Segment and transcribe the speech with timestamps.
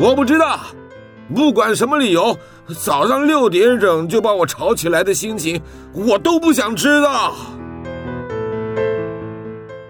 [0.00, 0.60] 我不知道，
[1.34, 2.34] 不管什么理由，
[2.82, 5.60] 早上六点整就把我吵起来的心情，
[5.92, 7.34] 我都不想知道。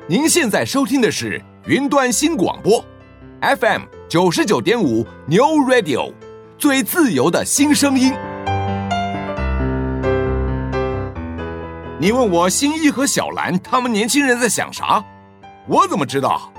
[0.09, 2.85] 您现在收听的是云端新广播
[3.41, 6.13] ，FM 九十九点五 New Radio，
[6.59, 8.13] 最自由的新声音。
[12.01, 15.05] 你问我新一和小兰他们年轻人在想啥？
[15.69, 16.53] 我怎么知道？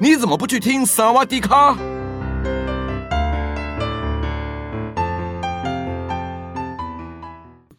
[0.00, 1.76] 你怎么不去听萨瓦迪卡？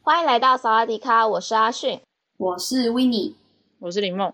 [0.07, 1.99] 欢迎来到萨瓦迪卡，我是阿迅，
[2.37, 3.33] 我是 Winnie，
[3.77, 4.33] 我是林梦。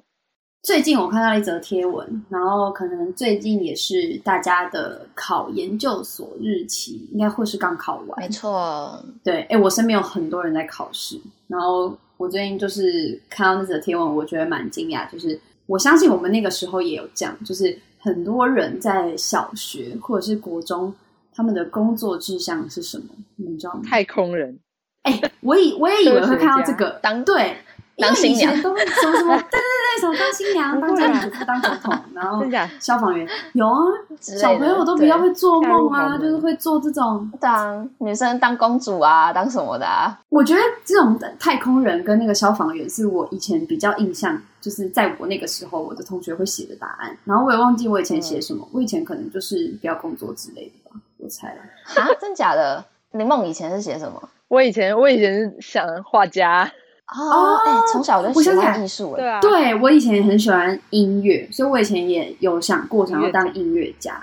[0.61, 8.19] 最近我看到一则贴文，然后可能最近也是大家的考研究所日期，应该会是刚考完。
[8.19, 20.93] 没错，对，哎，我身边有很多人在考试，然后我最近就是看到那则贴文，我觉得蛮惊讶，就是我相信我们那个时候也有这样，就是很多人在小学或者是国中，
[21.33, 23.05] 他们的工作志向是什么？
[23.37, 23.81] 你知道吗？
[23.83, 24.59] 太空人。
[25.03, 27.57] 哎，我以 我也以为会看到这个，当对。
[27.95, 29.35] 当新娘都什么什么？
[29.37, 32.43] 对对对，什么当新娘、当家庭主妇、当总统，然后
[32.79, 33.77] 消防员有啊。
[34.19, 40.19] 小朋友都比较会做梦啊，就是会做这种当女生当公主啊，当什么的啊。
[40.29, 47.15] 我觉得这种太空人跟那个消防员是我以前比较印象，就是在我那个时候，我的同学会写的答案。
[47.25, 52.01] 然后我也忘记我以前写什么，我以前可能就是不要工作之类的吧，我猜了。
[52.01, 52.83] 啊，真假的？
[53.11, 54.29] 林梦以前是写什么？
[54.53, 56.71] 我以前我以前是想画家。
[57.07, 64.21] 哦，哎、欸，从小我就喜欢艺术，对啊，对我以前也很喜欢音乐，所以我以前也有想过想要当音乐家。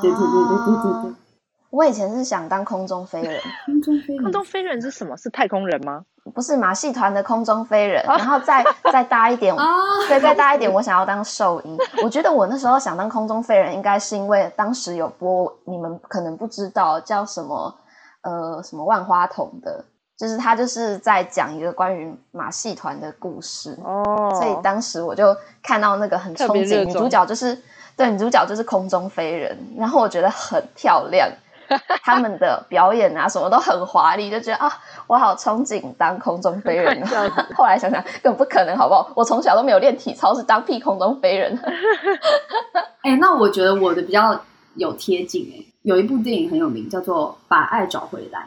[0.00, 1.12] 对对对对对对对，
[1.70, 3.40] 我以前是想当空中飞人。
[3.66, 5.16] 空中飞人，空中飞人是什么？
[5.16, 6.04] 是太空人吗？
[6.34, 9.54] 不是马戏团的空中飞人，然后再 再大一点，
[10.08, 11.76] 对，再大一点，我想要当兽医。
[12.02, 17.74] 我觉得我那时候想当空中飞人，应该是因为当时有播，你们可能不知道叫什么，
[18.22, 19.84] 呃，什么万花筒的。
[20.14, 27.60] 就是他就是在讲一个关于马戏团的故事哦，所以当时我就看到那个很憧憬，女主角就是
[27.96, 31.28] 对，女主角就是空中飞人，然后我觉得很漂亮，
[32.04, 34.72] 他们的表演啊什么都很华丽，就觉得啊，
[35.08, 37.04] 我好憧憬当空中飞人。
[37.56, 39.10] 后来想想根本不可能，好不好？
[39.16, 41.58] 我从小都没有练体操，是当屁空中飞人。
[43.00, 44.40] 哎、欸，那我觉得我的比较
[44.76, 48.40] 有贴近哎，有一部电影很有名，叫做《把爱找回来》。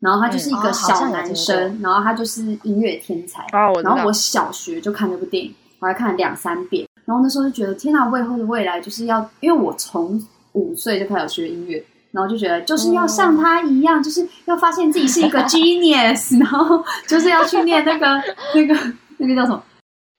[0.00, 3.42] 然后他就是一个小男生，嗯哦、然后他就是音乐天才。
[3.52, 6.86] 哦、然后我小学就看这部电影，我还看了两三遍。
[7.06, 8.06] 然后那时候就觉得，天哪！
[8.10, 10.22] 我以后的未来就是要，因为我从
[10.52, 18.22] 五岁就开始学音乐，然后就觉得就是要像他一样，嗯、就是要发现自己是一个 genius，然后就是要去念那个
[18.54, 18.74] 那个
[19.16, 19.62] 那个叫什么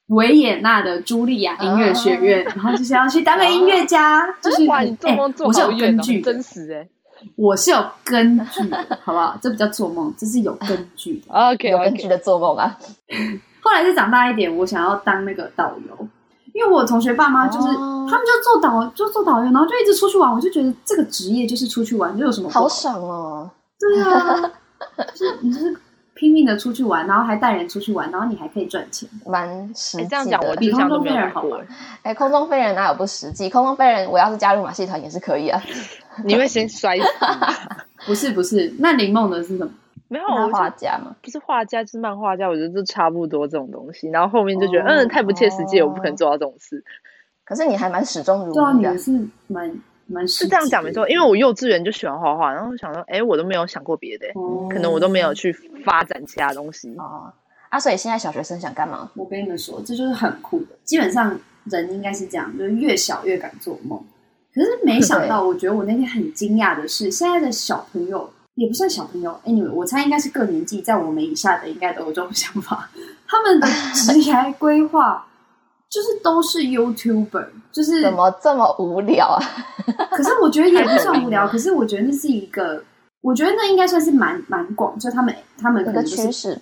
[0.08, 4.26] 维也纳的茱莉亚音乐学院，哦、然后就是要去当个音乐家。
[4.42, 6.88] 就是哇，你做梦做好远哦，真实哎。
[7.36, 9.36] 我是有根据的，好不好？
[9.42, 11.34] 这不叫做梦，这是有根据的。
[11.34, 12.78] OK，有根据的做梦啊。
[13.62, 16.08] 后来再长大一点，我想要当那个导游，
[16.54, 18.08] 因为我同学爸妈就是、oh.
[18.08, 20.32] 他们就做导，就做导游，然后就一直出去玩。
[20.32, 23.50] 我就觉得这个职业就是出去玩，就有什么好，好爽哦。
[23.80, 24.52] 对啊，
[25.16, 25.76] 就是你就是
[26.16, 30.04] 拼命的出去玩，然后还带人出去玩，然后你还可以赚钱，蛮实际的。
[30.04, 31.62] 欸、这样讲，我比空中飞人好玩。
[32.02, 33.50] 哎、欸，空中飞人哪有不实际？
[33.50, 35.62] 空中飞人，我要是加入马戏团也是可以啊。
[36.24, 37.04] 你会先摔死？
[38.08, 39.70] 不是不是，那林梦的是什么？
[40.08, 41.16] 没有画家嘛？
[41.22, 42.48] 不是画家，就是漫画家。
[42.48, 44.08] 我觉得这差不多这种东西。
[44.10, 46.84] 然后后面就觉得，哦、嗯，太不切实际，哦、我不可能做到这种事。
[47.44, 48.62] 可是你还蛮始终如一的。
[48.62, 49.70] 对啊，你是蛮
[50.08, 51.08] 蛮是这样讲没错。
[51.10, 55.52] 因为我幼稚园就喜欢画画，然后我想说，哎，我都没有想过别的，哦、可能我都没有去
[55.84, 56.96] 发展其他东西。
[56.98, 57.32] 哦，
[57.70, 59.10] 啊，所以现在小学生想干嘛？
[59.16, 60.68] 我跟你们说，这就是很酷的。
[60.84, 64.00] 基本上人应该是这样，就是越小越敢做梦。
[64.54, 72.90] 可是没想到，我觉得我那天很惊讶的是，对现在的小朋友也不算小朋友，anyway，我猜应该是各年纪在我们以下的，应该都有这种想法。
[73.28, 75.28] 他们的 职业规划
[75.96, 79.40] 就是都是 YouTuber，就是怎么这么无聊啊？
[80.12, 82.84] 可是我觉得也不算无聊，可是我觉得那是一个，
[83.22, 86.60] 我觉得那应该算是蛮蛮广，就他们他们可能趋势，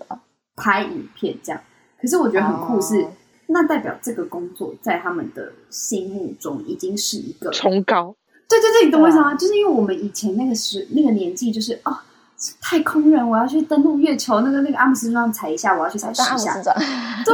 [0.56, 1.60] 拍影片这样。
[2.00, 3.02] 可是我觉得很酷是。
[3.02, 3.08] 哦
[3.48, 8.16] 那代表这个工作在他们的心目中已经是一个崇高。
[8.48, 9.36] 对对对，你懂我意思吗？
[9.36, 11.96] 就是因为我们以前那个时那个年纪，就是哦，
[12.62, 16.62] 太空人，我要去登陆月球，那个那个阿姆斯特朗踩一下，我要去踩十下。
[16.62, 16.72] 对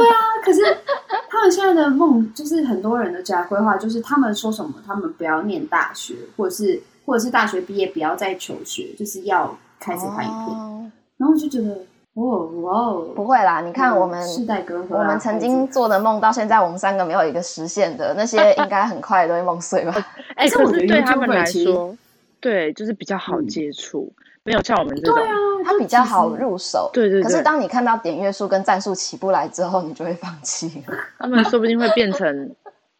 [0.08, 0.14] 啊，
[0.44, 0.60] 可是
[1.28, 10.56] 他们现在的梦，就是很多人的职业规划，就是他们说什么，他们不要念大学，或者是或者是大学毕业不要再求学，就是要开始拍影片。
[10.56, 11.68] 哦、然后我就觉得。
[12.14, 13.60] 哦哇哦，不会啦！
[13.60, 19.94] 你看我们世代隔阂，我们曾经做的梦，到现在我们三个没有一个实现的，那些应该很快都会梦碎吧？
[20.34, 21.94] 哎，可是对他们来说，
[22.40, 26.90] 对，就是比较好接触，嗯、没有像我们这种，对啊，它比较好入手。
[26.92, 27.22] 对对对。
[27.22, 30.82] 可是当你看到点阅数跟赞数起不来之后，你就会放弃。
[31.20, 32.52] 他们说不定会变成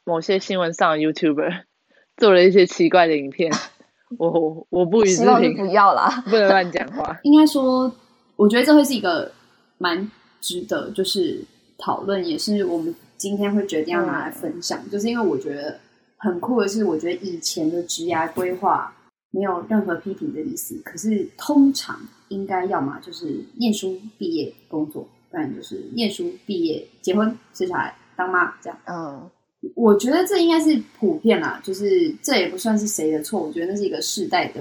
[0.05, 1.63] 某些新闻上的 YouTuber
[2.19, 3.53] 做了一些奇怪的影片。
[4.17, 7.19] 我我不予置评，不要啦， 不能乱讲话。
[7.25, 7.93] 应该说，
[8.37, 9.31] 我觉得这会是一个
[9.79, 10.09] 蛮
[10.41, 11.43] 值得就是
[11.79, 15.79] 讨论，也是我们今天会决定要拿来分享，嗯、就是因为我觉得
[16.17, 18.93] 很酷的是，我觉得以前的职涯规划
[19.31, 28.79] 没有任何批评的意思，可是通常应该要么就是念书毕业工作，不然就是念书毕业结婚生小孩当妈这样。
[28.87, 29.31] 嗯。
[29.75, 33.39] 我觉得这应该是普遍啦，就是这也不算是谁的错。
[33.39, 34.59] 我觉得那是一个世代的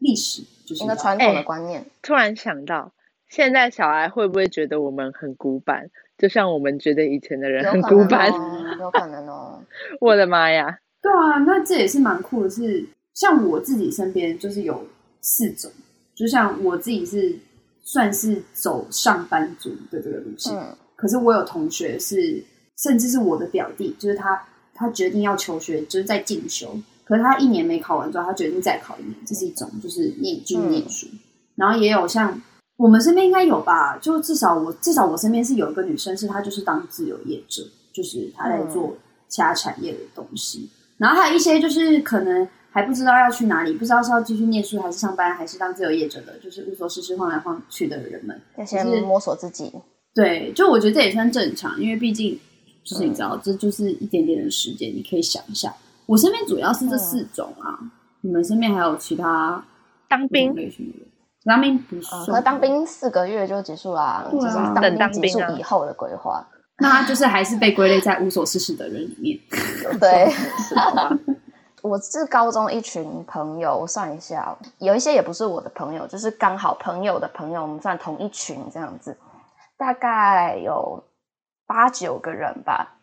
[0.00, 1.86] 历史，就是一个传统的观念。
[2.02, 2.92] 突然想到，
[3.28, 5.88] 现在小孩会不会觉得我们很古板？
[6.18, 8.32] 就像我们觉得以前的人很古板，
[8.80, 9.62] 有可能哦。
[10.00, 10.76] 我的妈呀！
[11.00, 12.80] 对啊，那这也是蛮酷的是。
[12.80, 14.86] 是像我自己身边就是有
[15.20, 15.70] 四种，
[16.14, 17.38] 就像我自己是
[17.82, 22.44] 算是走上班族的这个路线，嗯、可是我有同学是。
[22.78, 24.42] 甚至是我的表弟，就是他，
[24.74, 26.76] 他决定要求学，就是在进修。
[27.04, 31.06] 可是他一年没考完之后，他决定再考一年，这是一种，就是念继续念书。
[31.12, 31.18] 嗯、
[31.54, 32.40] 然后也有像
[32.78, 37.62] 我们身边应该有吧，就至少我至少我身边是有一个女生，是她就是当自由业者，
[37.92, 38.96] 就是她在做
[39.28, 40.68] 其他产业的东西。
[40.72, 49.72] 嗯、然后还有一些就是可能还不知道要去哪里，不知道是要继续念书还是上班，还是当自由业者的，就是无所事事晃来晃去的人们，要先摸索自己。
[50.14, 52.40] 对，就我觉得这也算正常，因为毕竟。
[52.84, 55.72] 就是你知道，这就是一点点的时间，你可以想一下。
[56.04, 57.78] 我身边主要是这四种啊，
[58.22, 59.64] 你们身边还有其他
[60.08, 61.06] 当兵类型的？
[61.44, 66.44] 当兵不算，和当兵四个月就结束啦，就是当兵结束以后的规划。
[66.82, 69.38] 那就是还是被归类在无所事事的人里面。
[70.00, 70.28] 对，
[71.82, 79.16] 我是高中一群朋友，我算一下，有一些也不是我的朋友，就是刚好朋友的朋友，我们算同一群这样子，
[79.76, 81.04] 大概有。
[81.64, 82.98] 八九个人吧，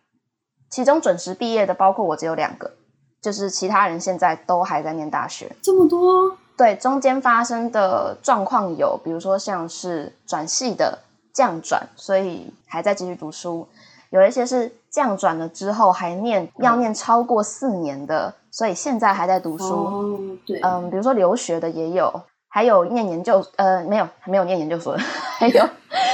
[0.69, 2.71] 其中准时毕业的包括我只有两个，
[3.19, 5.51] 就是其他人现在都还在念大学。
[5.63, 6.37] 这么多？
[6.55, 10.99] 对，中间发生的状况有，比如说像是转系的
[11.33, 13.67] 降转，所以还在继续读书；
[14.11, 19.65] 有一些是降转了之后还念要念超过四年的，所以现在还在读书。
[19.65, 25.03] 哦，对，嗯，比如说留学的也有，还有念研究，呃，没有，还没有念研究所的，
[25.39, 25.69] 还有，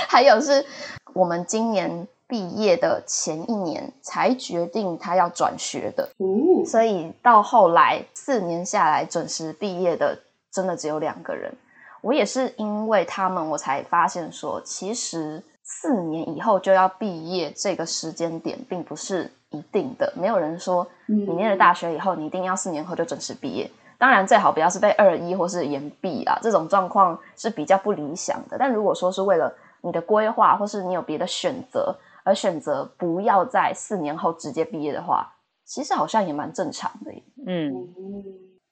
[0.08, 0.66] 还有是
[1.14, 2.08] 我们今年。
[2.28, 10.18] 毕业的前一年才决定他要转学的，哦，所以到后来四年下来准时毕业的
[10.52, 11.56] 真的只有两个人。
[12.02, 20.14] 我也是因为他们，我才发现说，其实四年以后就要毕业这个时间点并不是一定的。
[20.16, 23.70] 没有人说你念了大学以后，你一定要四年后就准时毕业。
[23.98, 28.58] 当然最好不要是被二一或是延毕啊，这种状况是比较不理想的。
[28.58, 31.98] 但如果说是为了你的规划，或是你有别的选择。
[32.28, 35.32] 而选择不要在四年后直接毕业的话，
[35.64, 37.12] 其实好像也蛮正常的。
[37.46, 37.72] 嗯，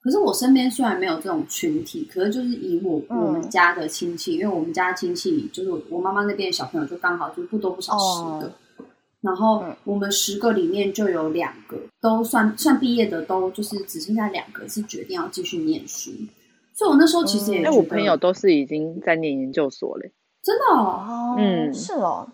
[0.04, 8.48] 可是我身边虽然没有这种群体，可是就是以我我们家的亲戚，嗯、因为我们家亲戚就是我妈妈那边的小朋友，就刚好就不多不少十个。
[8.48, 8.52] 哦、
[9.22, 16.12] 然后我们十个里面就有两个都算算毕业的，都就是只剩下两个是决定要继续念书。
[16.74, 20.12] 所以我那时候其实也觉得，嗯、我朋友都是已经在念研究所嘞。
[20.44, 22.28] 真的哦，嗯，是哦。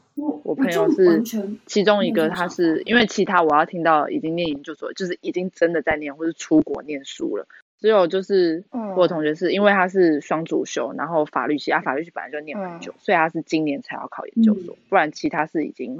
[0.43, 1.23] 我朋友是
[1.65, 7.47] 其中一个，他是因为其他我要听到已经念研究所，就是已经真的在念或是出国念书了。
[7.79, 8.63] 只有就是
[8.97, 15.97] 我同学是因为他是双主修，然后法律系，啊法律系本来就念很久，所以他是今年才要考研究所，不然其他是已经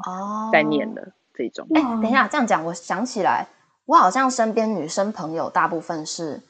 [0.51, 1.65] 在念了这种。
[1.73, 3.47] 哎，等一下，这样讲，我想起来，
[3.85, 6.41] 我好像身边女生朋友大部分是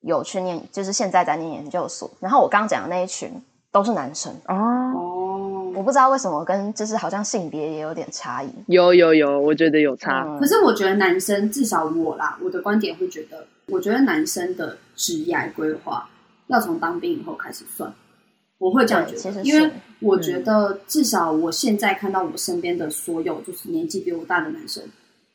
[0.00, 3.30] 有去念，就是现在在念研究所，然后我刚讲的那一群
[3.70, 4.34] 都是男生。
[4.46, 5.07] 哦。
[5.78, 8.48] 我不知道为什么跟就是好像性别也有点差异。
[8.66, 10.26] 有有有，我觉得有差。
[10.40, 16.08] 可是我觉得男生至少我啦，我的观点会觉得，我觉得男生的职业规划
[16.48, 17.94] 要从当兵以后开始算。
[18.58, 19.70] 我会这样觉得，因为
[20.00, 24.82] 我觉得至少我现在看到我身边的所有就是年纪比我大的男生，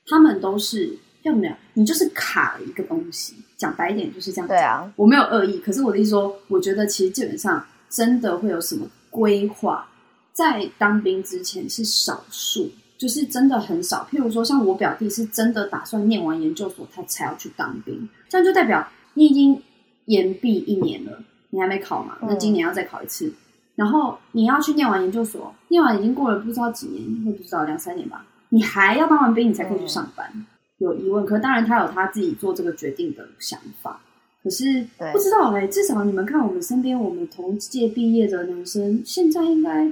[0.08, 3.34] 他们都是要没有，你就是卡了一个东西。
[3.56, 4.48] 讲白一点就是这样。
[4.50, 9.88] 对啊，我没有恶意，可是我的意思说，我觉得其实基本上真的会有什么规划。
[10.34, 14.08] 在当兵之前是少数，就是真的很少。
[14.12, 18.10] 譬如说，像我表弟是真的打算念完研究所，他才要去当兵。
[18.28, 19.62] 这样就代表你已经
[20.06, 22.18] 延毕一年了，你还没考嘛？
[22.24, 23.28] 那今年要再考一次。
[23.28, 23.34] 嗯、
[23.76, 28.26] 然后你要去念完研究所，念完已经过了不知道几年，会不知道两三年吧？
[28.50, 30.28] 你还要当完兵，你才可以去上班。
[30.34, 30.46] 嗯、
[30.80, 34.02] 有疑问，可是当然他有他自己做这个决定的想法。
[34.44, 39.90] 可是不知道哎、欸，至少你们看我们身边，我们同届毕业的男生，现在应该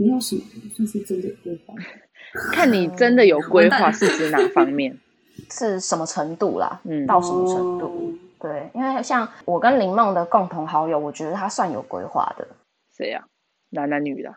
[0.00, 0.42] 没有什么
[0.74, 1.74] 算是真的有规划。
[2.52, 4.96] 看你真的有规划是指哪方面？
[5.50, 6.80] 是什么程度啦？
[6.84, 7.86] 嗯，到什么程度？
[7.86, 12.46] 哦、对，因为像我跟林梦的共同好友，我觉得他算有规划的。
[12.96, 13.26] 谁呀、啊？
[13.70, 14.32] 男男女的？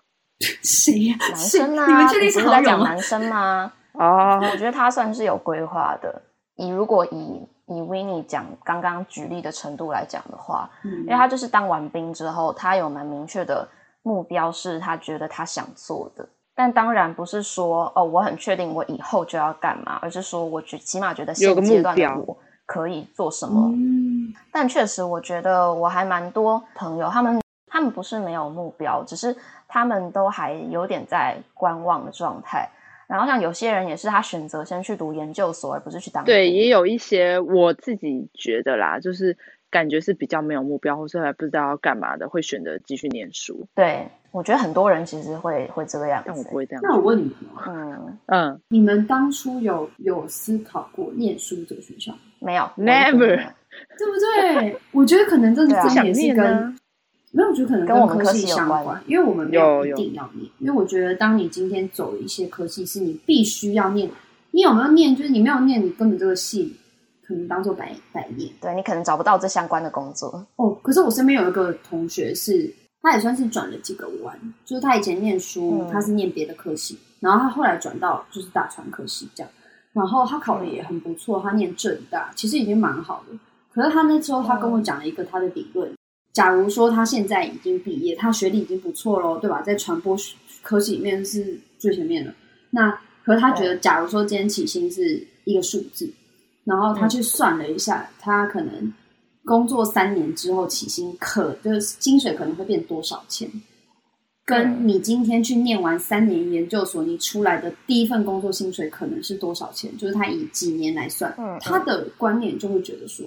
[0.64, 1.28] 谁呀、啊？
[1.28, 1.88] 男生啊？
[1.88, 3.72] 你们确定是在讲男生吗？
[3.94, 6.22] 哦，我觉得他算是有规划的。
[6.56, 13.68] 以如果以以 Winnie 讲刚刚举例的程度来讲的话，嗯，因为他就是当完兵之后，他有蛮明确的
[14.04, 16.28] 目标，是他觉得他想做的。
[16.56, 23.72] 但当然不是说哦，我很确定我以后就要干嘛，而是说我觉起码觉得现阶段的我可以做什么。
[23.74, 29.36] 嗯，但确实我觉得我还蛮多朋友，他们他们不是没有目标，只是
[29.68, 32.70] 他们都还有点在观望的状态。
[33.08, 36.32] 然后像有些人也是，他选择先去读研究所，而不是去当兵。
[36.34, 39.38] 对，也有一些我自己觉得啦，就是
[39.74, 43.66] 感觉是比较没有目标，或是还不知道要干嘛的，会选择继续念书。
[43.74, 46.26] 对，我觉得很多人其实会会这个样子。
[46.28, 46.82] 但我不会这样。
[46.86, 47.34] 那我问你们，
[47.66, 52.16] 嗯嗯，你们当初有有思考过念书这个选项？
[52.38, 53.36] 没有，never，
[53.98, 54.78] 对不对？
[54.94, 56.78] 我觉得可能这个也是跟。
[57.36, 60.48] 没有，我觉得可能跟科系相关，因为我们没有一定要念。
[60.60, 64.08] 因为我觉得，当你今天走了一些科技，是你必须要念。
[64.52, 65.16] 你有没有念？
[65.16, 66.76] 就是你没有念，你根本这个系
[67.26, 68.52] 可能当做白白念。
[68.62, 70.46] 对，你可能找不到这相关的工作。
[70.58, 74.38] 哦，可是我身边有一个同学是，他也算是转了几个弯。
[74.66, 79.52] 就是他以前念书，嗯、他是念别的科系，然后他后来转到就是大传科系这样。
[79.94, 83.38] 然后他考的也很不错，他念正大，其实已经蛮好的。
[83.74, 85.90] 可是他那时候他跟我讲了一个他的理论。
[85.90, 85.98] 嗯
[86.34, 89.62] 假如说他现在已经毕业，他学历已经不错喽，对吧？
[89.62, 90.18] 在传播
[90.64, 92.34] 科系里面是最前面的。
[92.72, 92.90] 那
[93.24, 96.12] 可是他觉得，假如说今天起薪是一个数字，
[96.64, 98.94] 然后他去算了一下，他可能
[99.46, 103.50] 工作三年之后起薪可就是薪水可能会变多少钱？
[104.46, 109.96] 跟你今天去念完三年研究所，你出来的第一份工作薪水可能是多少钱？
[109.98, 113.26] 就是他以几年来算，他的观念就会觉得说。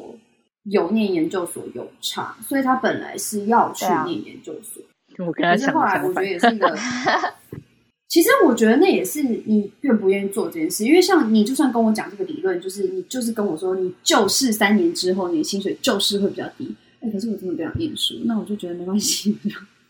[0.69, 4.83] 有念研究所有差，所以他本来是要去念研究所。
[5.25, 6.77] 我跟他想，可是后来我觉得也是一个。
[8.09, 16.75] 其实我觉得那也是你愿不愿意做这件事，因为像你就算跟我讲这个理论，就是你就是跟我说，你就是三年之后你的薪水就是会比较低。
[17.01, 19.37] 哎，可是我真的不想念书，那我就觉得没关系。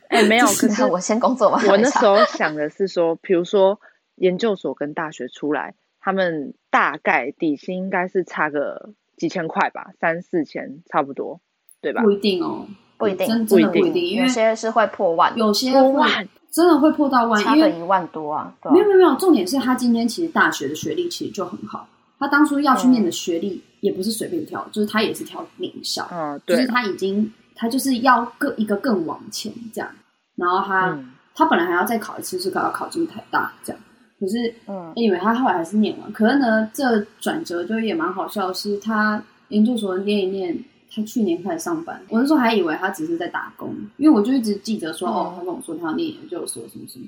[0.09, 1.63] 哎，没有， 可是我先工作吧。
[1.69, 3.81] 我那时候想的是说，比如说
[4.17, 8.95] 研究所跟大学出来，他们大概底薪应该是差个。
[9.17, 11.41] 几千块吧，三四千差不多，
[11.81, 12.03] 对吧？
[12.03, 12.67] 不一定哦，
[12.99, 18.51] 不一定，真的不一定，有些是会破万，有些破万真的会破到万，差个一万多啊。
[18.73, 21.87] 没有没有没有，重点是他今天其实大学的学历其实就很好，
[22.19, 29.91] 他当初要去念的学历也不是随便挑，就是他也是挑名校，嗯，对，就是他已经他就是要更一个更往前这样，
[30.35, 30.99] 然后他
[31.35, 33.83] 他本来还要再考一次，是考要考进台大这样。
[34.19, 36.11] 可是，嗯，因为他后来还是念完。
[36.11, 40.59] 可是呢，这转折就也蛮好笑，是他研究所念一念，
[40.97, 42.01] 他去年开始上班。
[42.09, 47.05] 我那时候还以为他只是在打工，因为我就一直记得说，嗯、哦，他跟我说他要念研究所什么什么。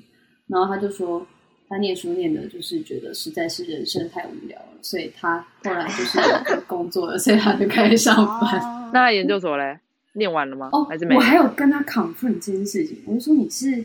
[0.47, 1.25] 然后他就说，
[1.67, 6.19] 他念书念的就是觉得实在是人生太无聊了，所以他后来就是
[6.67, 8.59] 工作了，所以他就开始上班。
[8.61, 9.79] 哦、那研究所嘞，
[10.13, 10.69] 念完了吗？
[10.71, 11.15] 哦，还是没？
[11.15, 13.83] 我还有跟他 confirm 这件事情，我就说你是。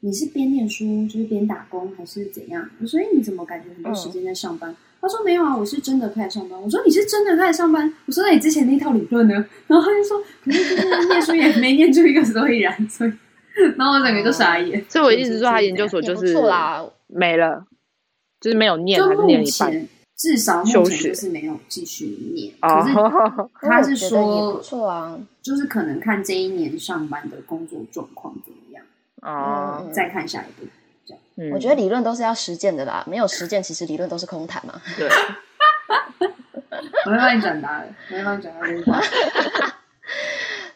[0.00, 2.68] 你是边念书就是边打工还是怎样？
[2.80, 9.34] 我说：“哎，你怎么感觉很多时间在上班？”嗯、他说：“没有啊，我是真的开始上班。”我说：“你是真的开始上班？”我说：“那你之前那套理论呢？”
[9.68, 13.12] 然后他就说：“可是就是念书也没念出一个所以然，所以……”
[13.78, 14.84] 然后我整个就傻眼。
[14.88, 17.64] 所以我一直说他研究所就是啦没了，
[18.40, 19.88] 就是没有念，还是念一半。
[20.16, 22.52] 至少目前就是没有继续念。
[22.60, 22.94] 可是
[23.68, 28.84] 他是说不错啊，就是可能看这一年上班的工作状况怎么样。
[29.22, 30.66] 哦，嗯、再看下一步。
[31.38, 34.80] 嗯、我觉得理论都是要实践的啦，没有实践，其实理论都是空谈嘛。
[34.96, 35.06] 对，
[37.04, 39.02] 我会帮你转达的，我会帮你转达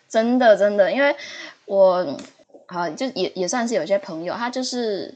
[0.09, 1.17] 真的，真的，因为
[1.65, 2.19] 我
[2.67, 5.15] 好就也也算是有些朋友，他就是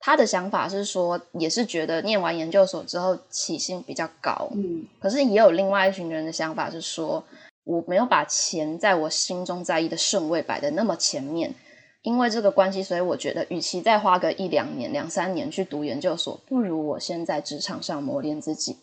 [0.00, 4.50] 他的想法是说，也是觉得念完研究所之后起薪比较高。
[4.54, 7.22] 嗯，可是也有另外一群人的想法是说，
[7.64, 11.54] 我没有把钱在我心中在意的顺位摆的那么前面。
[12.02, 18.76] 因为这个关系，所以我觉得，与其再花个一两年、两三年去读研究所，不如我先在职场上磨练自己。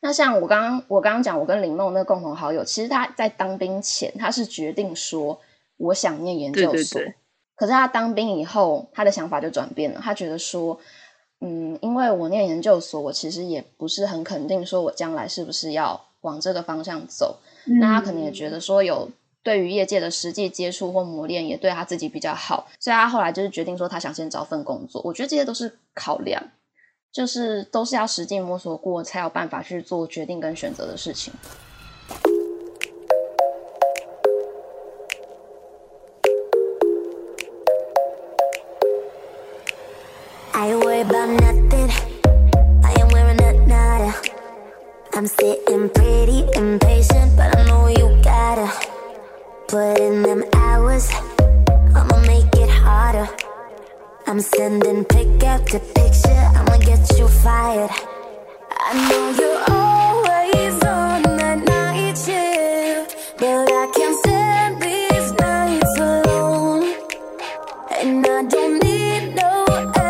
[0.00, 5.40] 那像我刚刚我刚刚讲，我跟林梦那个共同好友，其实他在当兵前，他是决定说
[5.78, 6.72] 我想念研究所。
[6.72, 7.14] 对对对。
[7.56, 10.78] 可是他当兵以后，他的想法就转变了，他觉得说，
[11.40, 17.38] 嗯，因为我念研究所，我其实也不是很肯定，说我将来是不是要往这个方向走。
[17.66, 19.10] 嗯、那他可能也觉得说有
[19.46, 25.00] 对于业界的实际接触或磨练，也对他自己比较好，所以他后来就是决定说他想先找份工作。
[25.04, 26.42] 我觉得这些都是考量，
[27.12, 31.32] 就是都是要实际摸索过才有办法去做决定跟选择的事情。
[49.76, 51.06] put in them hours,
[51.94, 53.28] I'ma make it harder.
[54.26, 57.90] I'm sending pick after picture, I'ma get you fired.
[58.88, 66.84] I know you're always on the night shift, but I can't stand these nights alone.
[68.00, 69.54] And I don't need no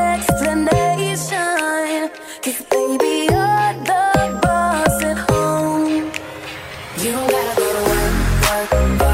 [0.06, 1.46] explanation,
[2.74, 4.04] baby, you're the
[4.42, 5.94] boss at home.
[7.02, 9.05] You don't gotta go to work.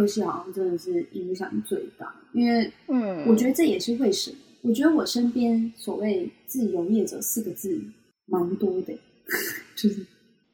[0.00, 4.36] 科系好像真的是影响最大，因为嗯，我觉得这也是为什么。
[4.62, 7.80] 我觉得我身边所谓自由业者四个字
[8.26, 8.92] 蛮多的，
[9.74, 10.06] 就是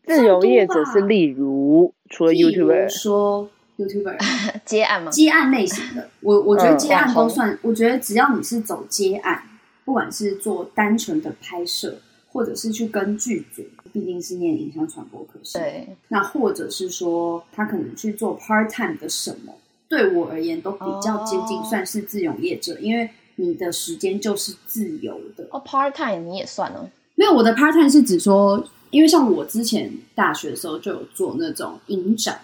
[0.04, 4.16] 自由业者是例如除了 YouTuber 说 YouTuber
[4.64, 5.10] 接案吗？
[5.10, 7.58] 接案类型的，我我觉得接案都算。
[7.62, 9.42] 我觉得只要你是走接案，
[9.84, 11.96] 不管是做单纯的拍摄，
[12.28, 19.52] 或者是去跟剧组，毕竟是念影像传播科系，对，那或者是说他可能去做 part time 的什么，
[19.88, 25.46] 对我而言都比较接近，算是自由业者，哦、因为你的时间就是自由的。
[25.50, 26.88] 哦，part time 你也算哦？
[27.14, 32.40] 没有，我的 part time 是指说，因为像我之前大学的时候就有做那种影展，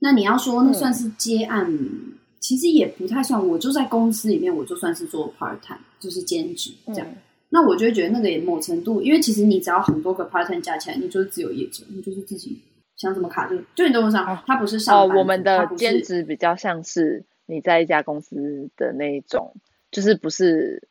[0.00, 3.46] 那你要说那算是接案，嗯、其实也不太算。
[3.46, 7.06] 我就在公司里面，我就算是做 part time，就是兼职这样。
[7.06, 7.16] 嗯
[7.54, 12.58] 那我就会觉得那个也某程度，因为其实你只要很多个 part time 加起来，你就是自由业者，你就是自己
[12.96, 14.42] 想怎么卡就就你懂我意思吗？
[14.46, 19.54] 他不是上班，哦，我们的兼职比较像是你在一家公司的那一种，
[19.92, 20.88] 就是不是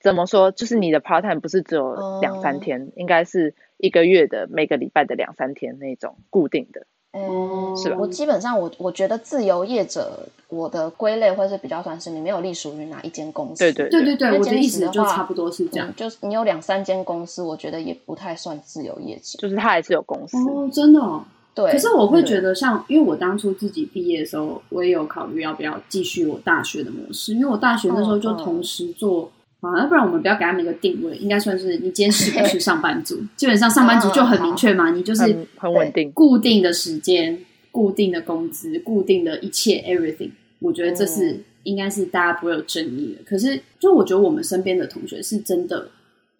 [0.00, 6.86] 怎么说，就是你的 part time 不是只有两三天，嗯、应该是一个月的每个礼拜的两三天那种固定的。
[7.16, 7.96] 嗯，是吧？
[7.98, 13.60] 我基本上我我觉得自由业者，我的归类会是比较算是你没有隶属于哪一间公司。
[13.60, 15.88] 对对对对对，我的意思就差不多是这样。
[15.88, 19.38] 嗯、就是你有两三间公司，我觉得也不太算自由业者。
[19.38, 21.24] 就是他还是有公司哦，真的、哦。
[21.54, 21.70] 对。
[21.72, 29.30] 可是我会觉得像，像因为我当初自己毕业的时候，我也有考虑要不要继续我大学的模式，因为我大学那时候就同时做。
[29.60, 33.18] 啊，要不然我们不要给他们一个定位，应该算是你今天是不是上班族？
[33.34, 35.22] 基本上上班族就很明确嘛，你就是
[35.56, 37.38] 很稳定，固定的时间、
[37.72, 40.28] 固定的工资、固定的一切 everything。
[40.58, 43.24] 我觉得这是应该是大家不会有争议的。
[43.24, 45.88] 可是，就我觉得我们身边的同学是真的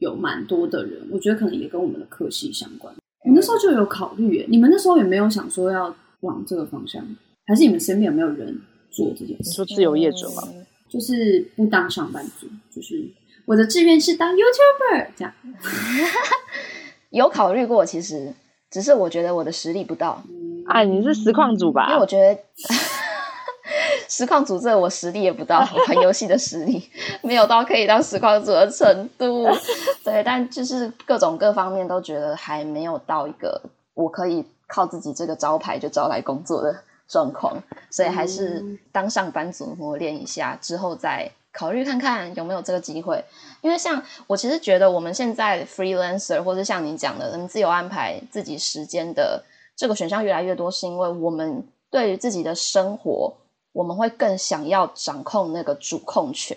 [0.01, 2.95] 有蛮多的人，我觉得可能也跟我们的科系相关。
[3.25, 4.47] 你那时候就有考虑耶？
[4.49, 7.05] 你们那时候有没有想说要往这个方向？
[7.47, 8.59] 还是你们身边有没有人
[8.91, 9.51] 做这件事？
[9.51, 10.43] 你说自由业者吗？
[10.89, 13.05] 就是不当上班族，就是
[13.47, 15.35] 我的志愿是当 YouTuber 这样。
[17.11, 18.33] 有考虑过，其实
[18.71, 20.23] 只是我觉得我的实力不到。
[20.67, 21.89] 啊，你是实况组吧？
[21.89, 22.39] 因为我觉得
[24.17, 26.89] 实况组这我实力也不到， 玩游戏的实力
[27.21, 29.49] 没有到可以当实况组的程度。
[30.05, 33.61] 对，但就是各种各方面都觉得还没有到一个
[33.95, 36.73] 我可以靠自己这个招牌就招来工作的
[37.09, 43.25] 状况，所以还是当上班族磨练一下，之后再考虑看看有没有这个机会。
[43.63, 49.43] 因为像我其实觉得我们现在 freelancer 或者像你讲的，能自由安排自己时间的
[49.75, 53.33] 这个选项越来越多，是因为我们对于自己的生活，
[53.75, 56.57] 我们会更想要掌控那个主控权。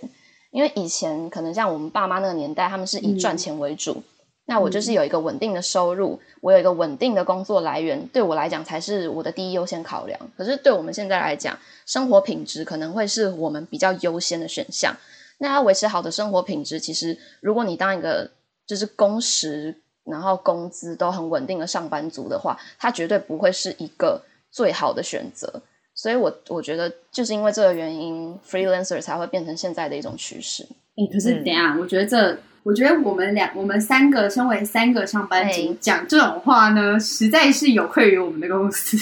[0.51, 3.91] 因为以前可能像我们爸妈那个年代，他们是以赚钱为主。
[3.91, 4.03] 嗯
[4.49, 10.17] 那我就是有一个稳定的收入，我有一个稳定的工作来源，对我来讲才是我的第一优先考量。
[10.37, 14.95] 可是对我们现在来讲，生活品质可能会是我们比较优先的选项。
[15.39, 18.31] 那要维持好的生活品质，其实如果你当一个
[18.65, 19.75] 就是工时
[20.05, 25.61] 然后工资都很稳定的上班族的话，它绝对不会是一个最好的选择。
[25.97, 30.63] 所以我我觉得就是因为这个原因，freelancer 才会变成现在的一种趋势。
[30.95, 32.37] 哎、欸，可是等一下，嗯、我觉得这。
[32.63, 38.97] 我觉得我们俩，我们三个身为三个上班族，讲这种话呢，实在是有愧于我们的公司。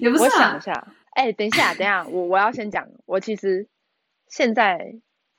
[0.00, 3.68] 也不是、啊，我想一下，哎、欸，等一下，等一下，我我要先讲，我其实
[4.28, 4.76] 现在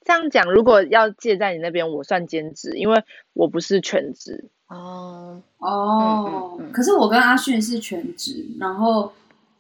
[0.06, 4.50] 这样讲，如果要借在你那边，我算兼职，因为我不是全职。
[4.70, 9.12] 哦哦，可是我跟阿迅是全职，然后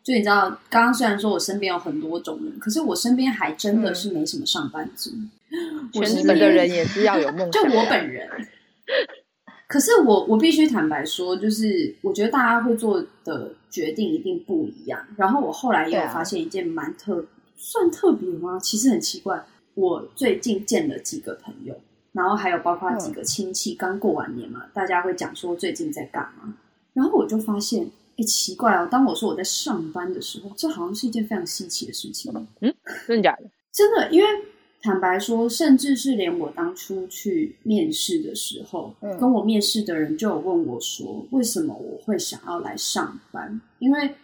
[0.06, 5.10] 就你知道，刚刚虽然说我身边有很多种人，可是我身边还真的是没什么上班族。
[5.50, 7.52] 嗯、全职的人 也是要有梦想。
[7.52, 8.30] 就我本人，
[9.68, 15.04] 可是我我必须坦白说，就是我觉得大家会做的决定一定不一样。
[15.18, 17.26] 然后我后来也有发现一件蛮特、啊、
[17.58, 18.60] 算特别吗？
[18.62, 21.76] 其实很奇怪，我最近见了几个朋友。
[22.12, 26.54] 然后还有包括几个亲戚，刚过完年嘛，大家会讲说最近在干嘛。
[26.94, 32.32] 然后我就发现，哎，奇怪哦，当我说我在上班的时候，这好像是一件非常稀奇的事情。
[32.62, 32.74] 嗯，
[33.08, 33.44] 真的假的？
[33.74, 34.28] 真的，因为
[34.82, 43.60] 坦白说，甚至是连我当初去面试的时候，嗯，跟我面试的人就有问我说，为什么我会想要来上班？
[43.80, 44.16] 因为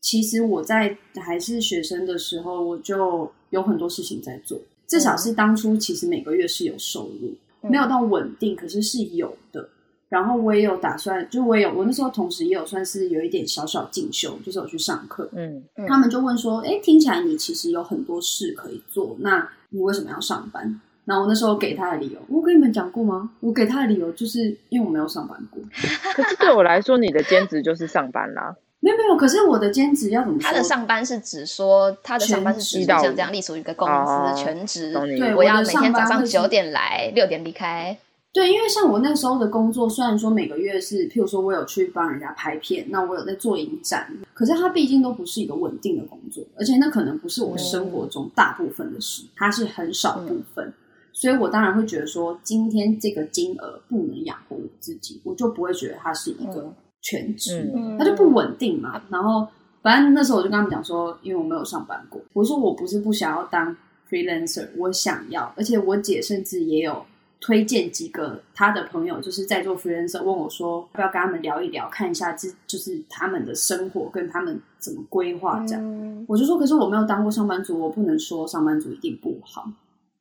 [0.00, 4.60] 其实我在还是学生的时候，我就有很多事情在做。
[4.86, 9.68] 至少是当初其实每个月是有收入，嗯、没有到稳定，可是是有的。
[10.12, 15.26] 然后我也有打算，就我也有我那时候同时也有算是有一点小小进修，就是有去上课。
[15.32, 23.30] 嗯，嗯他们就问说：“哎，听起来你其实有很多事可以做，那你为什么要上班？”然后我那时候给他的理由，我跟你们讲过吗？
[23.40, 25.62] 我给他的理由就是因为我没有上班过。
[26.12, 28.54] 可是对我来说，你的兼职就是上班啦。
[28.80, 30.44] 没有没有，可是我的兼职要怎么说？
[30.46, 34.92] 他的上班是指说，他的上班是指像这样隶属于一个公司、哦、全职。
[34.92, 37.96] 对，我要每天早上九点来，六点离开。
[38.32, 50.74] 对，因为像我那时候的工作，虽然说每个月是，譬如说我有去帮人家拍片，那我有在做影展，可是它毕竟都不是一个稳定的工作，而且那可能不是我生活中大部分的事，它是很少部分，嗯、
[51.12, 56.62] 所以我当然会觉得说，今天这个金额不能养活我自己，我就不会觉得它是一个。
[56.62, 57.68] 嗯全职，
[57.98, 58.92] 它就不稳定嘛。
[58.94, 59.44] 嗯、然后，
[59.82, 63.76] 反正那时候我就跟他们讲说，因为我没有上班过，我说我不是不想要当
[64.08, 65.52] freelancer，我想要。
[65.56, 67.04] 而且我姐甚至也有
[67.42, 75.82] 推荐几个他的朋友，就是在做 freelancer，问我说要不要跟他们聊一聊，看一下这就是他们的生活跟他们怎么规划这样。
[75.84, 79.68] 嗯、我就说，可是我没有当过上班族，我不能说上班族一定不好。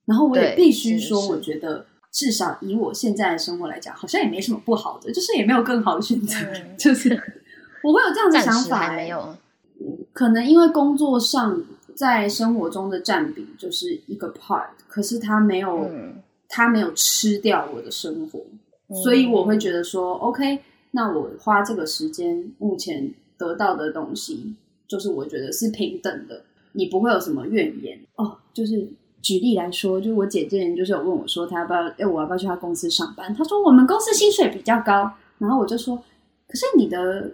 [0.05, 1.85] 然后我也必须说，我觉得。
[2.13, 6.35] 至少以我现在的生活来讲，好像也没什么不好的，就是也没有更好的选择。
[6.39, 7.09] 嗯、 就是
[7.81, 9.33] 我会有这样的想法，还没有。
[10.11, 11.63] 可能因为工作上
[11.95, 18.39] 在生活中的占比就是一个 part，可是他没有，嗯、他没有吃掉我的生活，
[18.89, 20.59] 嗯、所以我会觉得说，OK，
[20.91, 24.53] 那我花这个时间，目前得到的东西，
[24.87, 28.87] 就是我觉得是平等的，你不会有什么怨言哦，就是。
[29.23, 33.31] 举例来说，就我姐之前就是有问我说，她要不要，哎，我要不要去她公司上班？
[33.35, 35.95] 她说我们公司薪水比较高，然后我就说，
[36.47, 37.31] 可是你的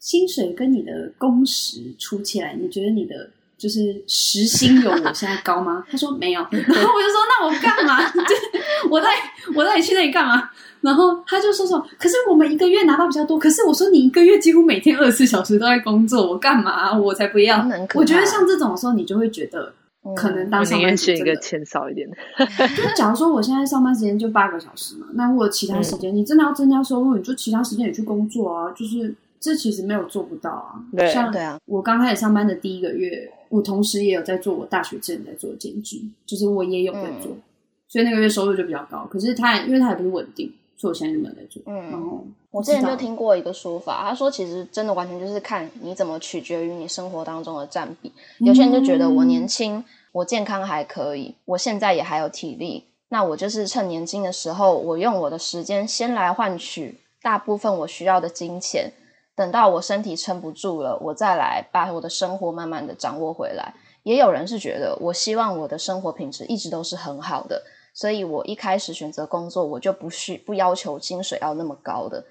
[0.00, 5.84] 薪水跟你的工时出起来，你觉得你的就是时薪有我现在高吗？
[5.90, 8.02] 他说没有， 然后我就说那我干嘛？
[8.08, 9.08] 就我在
[9.54, 10.48] 我在你去那里干嘛？
[10.80, 16.96] 然后他就说说，可是我们一个月拿到比较多，可是我说你一个月几乎每天二十四小时都在工作，我干嘛？
[16.96, 17.66] 我才不要！
[17.94, 19.74] 我觉得像这种时候，你就会觉得。
[20.16, 22.16] 可能当上班族一个钱少一点的。
[22.68, 28.70] 就假如说我现在上班时间就八个小时嘛，那如果其他时间你真的要增加收入，你就其他时间也去工作啊。
[28.70, 30.80] 就是这其实没有做不到啊。
[30.96, 31.30] 对，像
[31.66, 37.36] 我刚开始上班的第一个月，我同时也有在做我大学之前在做兼职，就是我也有在做，
[37.88, 39.06] 所以那个月收入就比较高。
[39.10, 41.62] 可是他因为他也不是稳定，所以我现在就没有在做。
[41.66, 48.12] 嗯，然后我之前就听过一个说法，他说其实真的完全就是看你怎么取决于你生活当中的占比。
[48.38, 49.84] 有些人就觉得我年轻。
[50.10, 58.90] 我健康还可以，我现在也还有体力，那我就是趁年轻的时候，我用我的时间先来换取大部分我需要的金钱，
[59.38, 63.72] 等到我身体撑不住了，我再来把我的生活慢慢的掌握回来。
[64.02, 67.62] 也有人是觉得，我希望我的生活品质一直都是很好的，
[67.94, 72.24] 所以我一开始选择工作，我就不需不要求薪水要那么高的。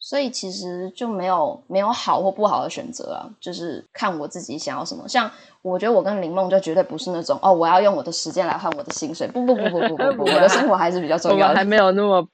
[0.00, 5.08] 所以其实就没有没有好或不好的选择啊，就是看我自己想要什么。
[5.08, 5.30] 像
[5.62, 9.28] 我觉得我跟林梦就绝对不是那种哦，我要用我的时间来换我的薪水。
[9.28, 11.52] 不不不不不不不， 我的生活还是比较重要的。
[11.52, 12.26] 我还没有那么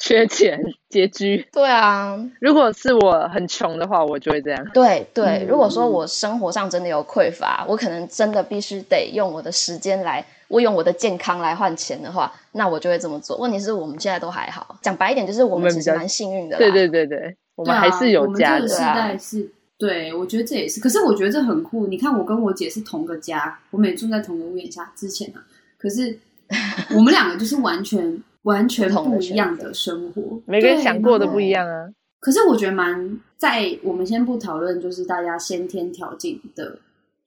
[0.00, 0.60] 缺钱
[0.90, 1.46] 拮据。
[1.52, 4.66] 对啊，如果是我很穷的话，我就会这样。
[4.74, 10.26] 对对，如果说我生活上真的有匮乏，我可能真的必须得用我的时间来。
[10.48, 13.36] 我用我的健康来换钱的话，那我就会这么做。
[13.36, 16.58] 问题是我们现在都还好，讲白一点就是我们其实蛮幸运的。
[16.58, 18.56] 对对对对，我们还是有家的。
[18.56, 20.80] 我们这个时代是，对，我觉得这也是。
[20.80, 21.86] 可是我觉得这很酷。
[21.86, 24.92] 你看，我跟我姐是同个家，我们也住在同个屋檐下。
[24.96, 25.38] 之前啊，
[25.78, 26.18] 可是
[26.96, 31.88] 我们两个就是完全完全不一样的生活，每个人想过的不一样啊。
[32.20, 36.78] 可是我觉得蛮在我们先不讨论，就是大家先天条件的。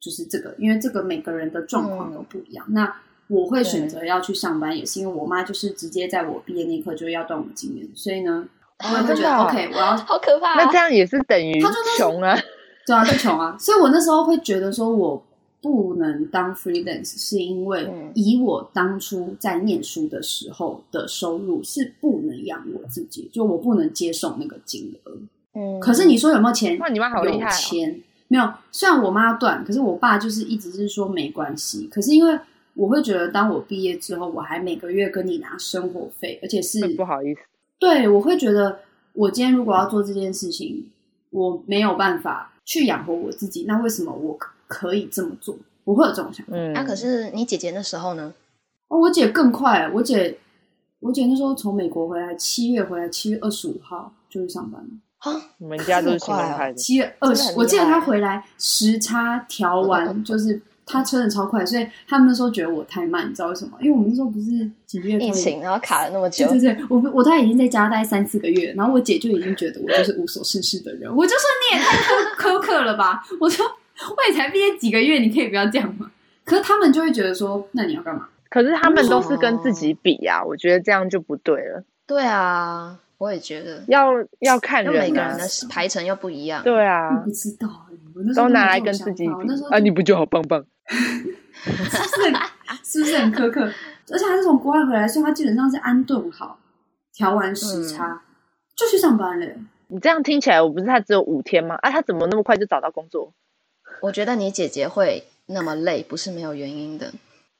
[0.03, 2.65] 就是这个，因为这个每个人的状况都不一样。
[2.67, 2.93] 嗯、那
[3.29, 8.45] 我会选择要去上班，也是因为我妈就是直接在我毕业那一刻就要断我经验，所以呢，
[8.79, 10.55] 我会觉得、啊、OK，我要好可怕、啊。
[10.57, 11.63] 那这样也是等于
[11.97, 12.37] 穷啊，
[12.85, 13.55] 对啊，就穷啊。
[13.57, 15.25] 所以我那时候会觉得说，我
[15.63, 25.17] 不能当 freelance，是因为以我当初在念书的时候的收入是不能养我自己，就我不能接受那个金额。
[25.53, 26.77] 嗯，可是你说有没有钱？
[26.77, 27.49] 那，你妈好厉害、哦！
[27.49, 28.53] 有钱没有？
[28.73, 31.87] 虽然我妈断，可是我爸就是一直是说没关系。
[31.89, 32.37] 可是因为
[32.73, 37.39] 我会觉得，当我毕业之后，我还每个月跟你拿生活费，而且是不好意思。
[37.79, 38.79] 对，我会觉得，
[39.13, 40.85] 我今天如果要做这件事情，
[41.29, 44.35] 我没有办法去养活我自己，那为什么我
[44.67, 45.55] 可以这么做？
[45.83, 46.53] 我会有这种想法。
[46.55, 48.33] 嗯，那、啊、可是你姐姐那时候呢？
[48.87, 49.89] 哦，我姐更快。
[49.93, 50.37] 我姐，
[50.99, 54.89] 我姐那时候从美国回来，七月回来，七月二十五号就去上班了。
[55.19, 55.41] 啊！
[55.57, 56.73] 你们家都是新人派的。
[56.75, 63.77] 七月二十，我记得她回来时差调完，就是她车的超快，所以他们那时候觉得我太慢，你知道为什么？
[63.79, 66.45] 因为我们那时候不是几月疫情，然后卡了那么久。
[66.49, 71.09] 对对对，我我她已经在家待三四个月，然后我姐就已经觉得我就是无所事事的人。
[71.15, 73.23] 我就说你也太苛苛刻了吧？
[73.39, 73.65] 我说
[74.15, 76.11] 我也才毕业几个月，你可以不要这样吗？
[76.43, 78.27] 可是他们就会觉得说，那你要干嘛？
[78.49, 81.83] 可是他们都是跟自己比呀、啊，我觉得这样就不对了。
[82.05, 82.99] 对啊。
[83.19, 86.61] 我也觉得要要看人、啊，每个人的排程又不一样。
[86.61, 87.69] 对啊，我不知道，
[88.35, 89.31] 都拿来跟自己比
[89.69, 89.79] 啊！
[89.79, 90.61] 你不就好棒棒？
[90.89, 92.33] 是不是？
[92.83, 93.61] 是不是很苛刻？
[94.11, 96.59] 而且他是从国外回来，所以他基本上是安顿好，
[97.13, 98.19] 调完时差、嗯、
[98.75, 99.47] 就去上班了。
[99.87, 101.75] 你这样听起来，我不是他只有五天吗？
[101.81, 103.31] 啊，他怎么那么快就找到工作？
[104.03, 107.11] 我觉得你姐姐会那么累，不是没有原因的。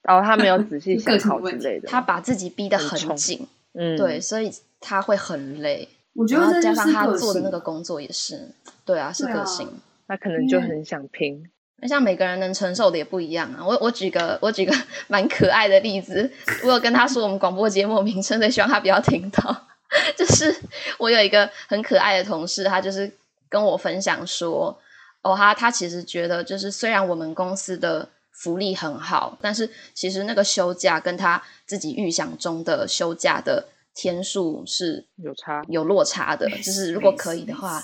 [0.01, 3.47] 然后她没有仔细 思考之类的，她把自己逼得很紧。
[3.73, 4.51] 嗯，对，所以。
[4.85, 8.51] 她会很累，我觉得加上她做的那个工作也是，
[8.83, 9.65] 对啊，是个性。
[10.05, 11.41] 他可能就很想拼。
[11.77, 13.65] 那像每个人能承受的也不一样啊。
[13.65, 14.75] 我我举个我举个
[15.07, 16.29] 蛮可爱的例子，
[16.65, 19.67] 我有跟他说我们广播节目名称，所以希望他不要听到。
[20.17, 20.53] 就是
[20.97, 23.09] 我有一个很可爱的同事，他就是
[23.47, 24.77] 跟我分享说，
[25.23, 33.65] 哦，他他其实觉得，就是虽然我们公司的福利很好，但是其实那个休假跟他自己预想中的休假的。
[33.95, 37.79] 天数是有差有落差的，就是 如果可以的话，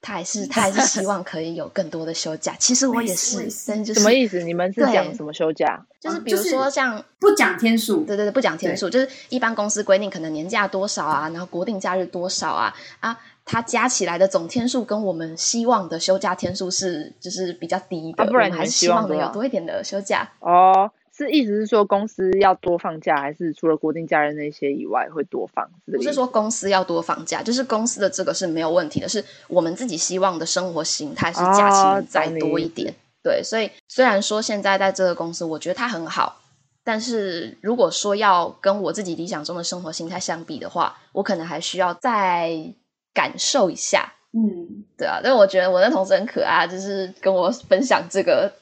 [0.00, 2.56] 他还是他还是希望可以有更多的休假。
[2.58, 4.42] 其实我也是，但就是什么意思？
[4.42, 5.86] 你们是讲什么休假？
[6.00, 20.90] 就是比如说像不讲天数，对对对，不讲天数，就是一般公司规定可能年假多少啊，然后国定假日多少啊啊，它加起来的总天数跟我们希望的休假天数是就是比较低的，不然还是希望能有多一点的休假哦。
[21.16, 25.64] 是意思是说公司要多放假，还是除了国定假日那些以外会多放？
[25.86, 32.90] 不是说公司要多放假，就是公司的这个是没有问题的，是我们自己希望的生活形态是假期再多一点。
[32.90, 36.40] 哦、对，所以虽然说现在在这个公司，我觉得它很好，
[36.82, 42.74] 但是如果说要跟我自己理想中的生活形态相比的话，我可能还需要再
[43.14, 44.12] 感受一下。
[44.32, 48.52] 嗯，对啊，但我觉得我那同事很可爱，就是跟我分享这个。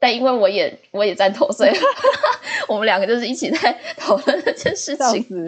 [0.00, 1.70] 但因为我也我也赞同，所以
[2.66, 5.46] 我们两个就是一起在讨论这件事情。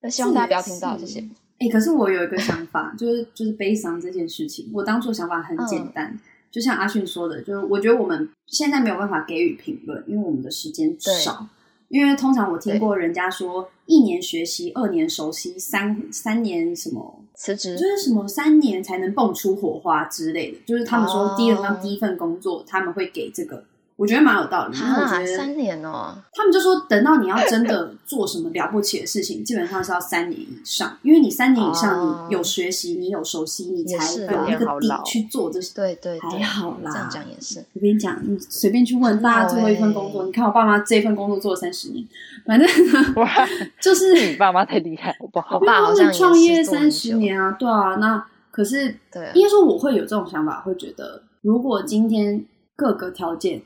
[0.00, 1.20] 那 希望大家不要听到这些。
[1.58, 4.70] 哎、欸，可是我有一个想法，就 是就是悲伤这件事情。
[4.72, 11.46] 我当初想法很简单，嗯、就像阿迅说的，就是我觉得我们现在没有办法给予评论，因为我们的时间少。
[11.92, 20.56] 因为通常我听过人家说，一年学习，二年熟悉，三三年什么辞职，就是什么三年才能蹦出火花之类的。
[20.64, 23.62] 就是他们说，第一份第一份工作，哦、他们会给这个。
[24.02, 35.72] 我觉得蛮有道理，因为我觉得三年哦，他们就说等到你要真的做什么了不起的事情， 基本上是要三年以上，因为你三年以上，你有学习，你有熟悉，你才有那个底去做这些。
[35.76, 36.90] 对对，还好啦。
[36.90, 37.60] 这样讲也是。
[37.74, 42.04] 我跟你讲，你随便去问大家最后一份工作，你看我爸妈这份工作做了三十年，
[42.44, 42.68] 反正
[43.14, 43.30] 哇，
[43.80, 45.58] 就是你爸妈太厉害，好不好？
[45.60, 47.94] 我爸好像创业三十年啊，对啊。
[48.00, 53.62] 那可是，对，应该说我会有这种想法，会觉得如果今天各个条件。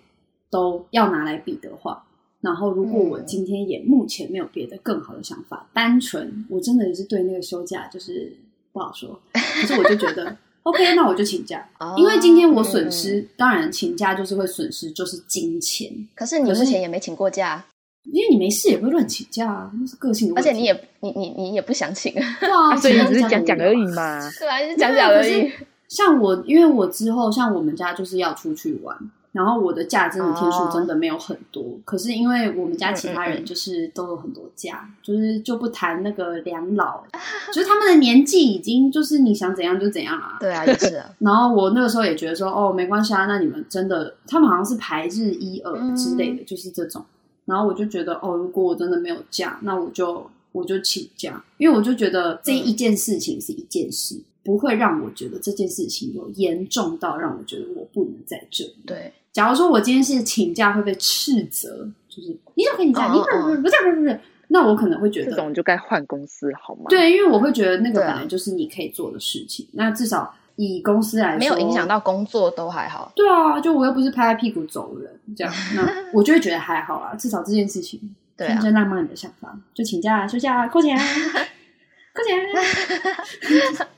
[0.57, 2.03] 都要拿来比的话，
[2.41, 8.35] 然后如果我今天也目前没有别的更好的想法，嗯、单纯我真的也是对那个休假就是
[8.73, 15.93] 不好说，可是我就觉得 OK，那我就请假，哦、因为今天我损失，嗯、当然请假就是会损失，就是金钱。
[16.15, 17.63] 可是你之前也没请过假，
[18.05, 20.49] 因为你没事也不会乱请假啊，那是个性的问题。
[20.49, 25.53] 而且你也你你你也不想请，对啊， 所以你只是讲讲而已嘛，对啊，就是讲讲而已。
[25.87, 28.97] 像我，因为我之后像我们家就是要出去玩。
[29.37, 37.05] 然后我的假真的天数真的没有很多，哦、可是因为我们家其他人就是都有很多假，嗯嗯嗯就是就不谈那个两老，
[37.53, 40.39] 就是他们的年纪已经就是你想怎样就怎样啊。
[40.41, 41.15] 对啊，也是啊。
[41.19, 47.05] 然后我那个时候也觉得说，哦，没关系啊，那你们真的，他们好像是排日一二之类的，嗯、就是这种。
[47.45, 54.15] 然后我就觉得，哦，如果我真的没有假，那我就我就请假，因为我就觉得这一件事情是一件事。
[54.15, 58.77] 嗯不会让我觉得这件事情有严重到让我觉得我不能在这里。
[58.87, 63.13] 对，假如说我今天是请假会被斥责，就是你怎么可以假？
[63.13, 66.85] 你不是不是不是不是，那我可能会觉得这种就该换公司好吗？
[66.89, 69.67] 对，因为我会觉得那个本来就是你可以做的事情。
[69.73, 73.13] 啊、那至少以公司来说，没有影响到工作都还好。
[73.15, 77.15] 对啊，就我又不是拍拍屁股走人这样， 那我就会觉得还好啊。
[77.15, 78.01] 至少这件事情，
[78.39, 83.87] 天真浪漫的想法，就请假休假扣钱，扣钱。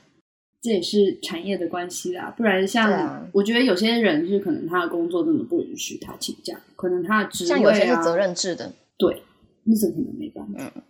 [0.61, 9.23] 这也是产业的关系啦，不然像我觉得有些人是可能他的工作真的不允许他请假，可能他的职位啊，像有些是责任制的，对，
[9.63, 10.53] 那是可能没办法。
[10.75, 10.83] 嗯，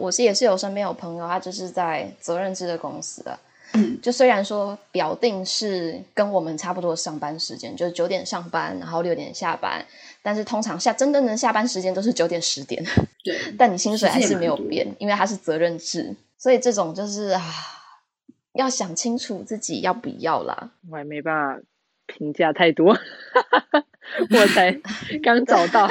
[0.00, 3.38] 我是也是有身边有朋友，他就是在责任制的公司啊，
[3.74, 9.84] 嗯，就虽然说表定是跟我们差不多上班时间，就是九点上班，然后六点下班，
[10.22, 12.82] 但是通常下真正的下班时间都是九点十点，
[13.22, 17.42] 对， 但你薪水还是没有变，因为他是责任制，所以这种就是啊。
[18.54, 21.60] 要想清楚自己要不要啦， 我还没办法
[22.06, 22.96] 评价太多，
[24.30, 24.72] 我才
[25.22, 25.88] 刚找到。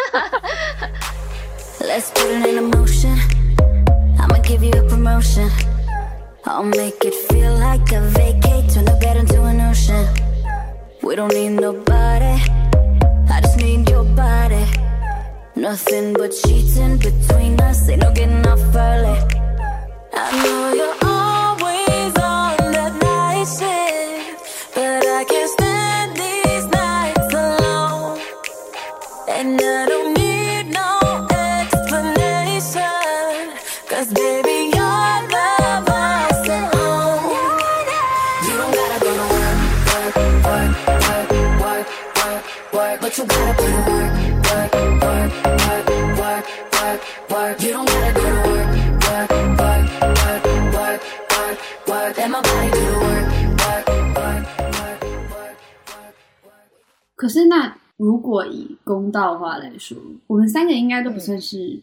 [57.16, 61.79] 可是，那 如果以公道话来说，我们三个应该都不算是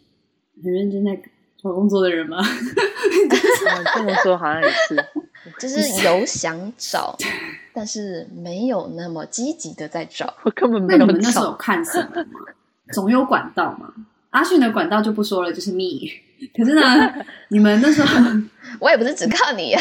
[0.61, 1.15] 很认真在
[1.63, 2.39] 找工作的人吗？
[3.95, 4.97] 这么说好像也是，
[5.61, 7.17] 就是有想找，
[7.73, 10.35] 但是没有那么积极的在找。
[10.43, 10.99] 我根本没有。
[10.99, 12.41] 那你们那时候看什么吗？
[12.93, 13.89] 总有管道嘛。
[14.31, 16.11] 阿迅的管道就不说了，就是 me。
[16.57, 17.15] 可是呢，
[17.51, 18.21] 你们那时候，
[18.81, 19.73] 我也不是只靠你，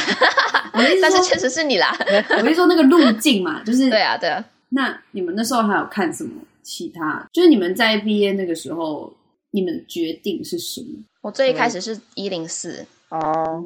[1.01, 1.91] 但是确实是你啦。
[2.29, 4.45] 我跟你说那个路径嘛，就是对啊，对啊。
[4.69, 7.27] 那你们那时候还有看什么其他？
[7.31, 9.13] 就是你们在毕业那个时候，
[9.51, 11.03] 你们决定是什么？
[11.21, 13.63] 我最一开始是一零四哦，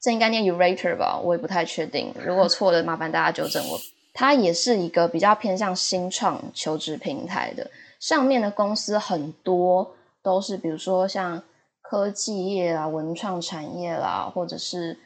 [0.00, 2.14] 这应该念 Yourator 吧，我也不太确定。
[2.24, 3.80] 如果错了，麻烦大家纠正我。
[4.12, 7.68] 它也是一个比较偏向新创求职平台的，
[7.98, 11.42] 上面的公司很多都是，比如说像
[11.82, 14.96] 科技业啦、文创产业啦，或者是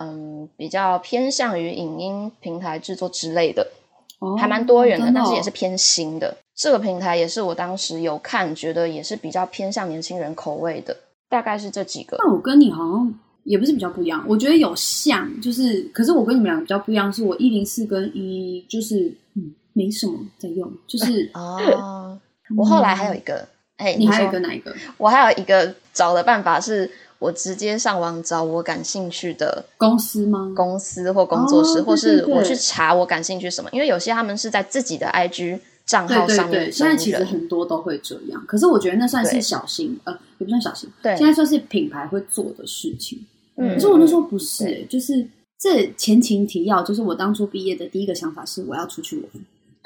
[0.00, 3.70] 嗯比较偏向于影音平台制作之类的，
[4.18, 6.36] 哦、还蛮多元的，哦、但是也是偏新的。
[6.56, 10.96] 这个平台也是我当时有看，觉得也是比较偏向年轻人口味的，
[11.28, 12.16] 大概是这几个。
[12.20, 22.18] 那我跟你好像也不是比较不一样，我觉得有像，就是可是我跟你们俩比较不一样，是我一零四跟一就是嗯没什么在用，就是 哦，
[22.56, 23.46] 我后来还有一个，
[23.76, 24.72] 哎、嗯，你还有一个哪一个？
[24.96, 26.88] 我还有一个找的办法是，
[27.18, 30.52] 我直接上网找我感兴趣的公司吗？
[30.54, 35.58] 公司或工作室，哦、或是我去查我感兴趣什么，因为有些他们是在自己的 IG。
[35.86, 43.18] 账号上面，对对对，现在其实很多都会这样，可是我觉得那算是小型，呃，也不算小型，对，现在算是品牌会做的事情。
[43.56, 45.24] 嗯，可是我那时候不是、欸，就是
[45.58, 49.28] 这前情提要，就是我当初毕业的第一个想法是我要出去玩，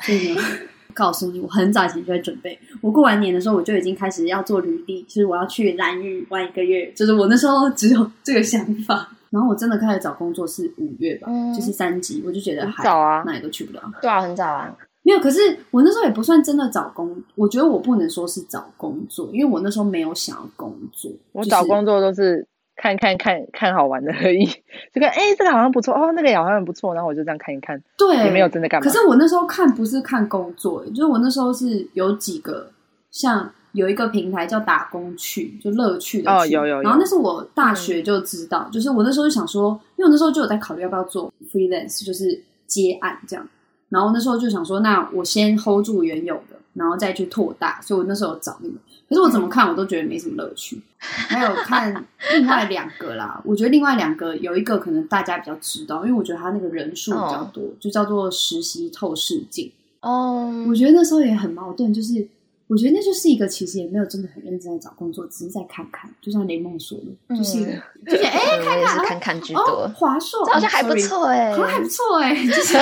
[0.07, 0.40] 所以呢，
[0.94, 14.74] 告诉你，我很早以前就在准备，我过完年的时候我就已经开始要做履历，就是我要去蓝屿玩一个月，就是我那时候只有 这个想法，然后我真的开始找工作是五月吧，嗯、就是三级，我就觉得还早啊，哪里都去不了，对啊，很早啊。
[15.09, 15.38] 没有，可是
[15.70, 21.11] 我那时候也不算真的找工，我觉得我不能说是找工作，因为我那时候没有想要工作。
[21.32, 22.46] 我找工作都是
[22.76, 24.44] 看看看看好玩的而已，
[24.92, 28.84] 就看哎，这个好像不错哦，那个也好像很不错，然后我就这样看一看，对，也没有真的干嘛。
[28.84, 32.70] 可是我那时候看不是看工作，就是我那时候是有几个，
[33.11, 36.82] 像有一个平台叫打工去，就乐趣的趣哦，有有有。
[36.82, 43.48] 然后那是我大学就知道，嗯、就是我那时候就想说，因为我那时候就有在考虑要不要做 freelance，就是接案这样。
[43.89, 47.80] 然后那时候就想说，那我先 hold 住原有的，然后再去拓大。
[47.80, 48.74] 所以我那时候找那个，
[49.09, 50.80] 可是我怎么看我都觉得没什么乐趣。
[50.99, 59.70] 还有看另外两个啦，我觉得另外两个有一个可能大家比较知道，因为我觉得他那个人数比较多，就叫做实习透视镜。
[60.01, 62.28] 哦，我觉得那时候也很矛盾，就是。
[62.68, 67.72] 我觉得那就是一个，其实也没有真的很认真在找工作，只是在看看，就像雷梦说的，嗯、就是一个，
[68.06, 69.62] 就是哎，看看，看看居多。
[69.62, 72.74] 哦、华硕这好像还不错哎，好像还不错哎，就是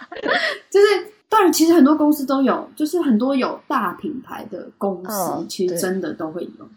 [0.70, 0.86] 就是，
[1.28, 6.68] 当然，其实很多公司都有，就是很多有大品牌的公司，哦、其实真的都会有。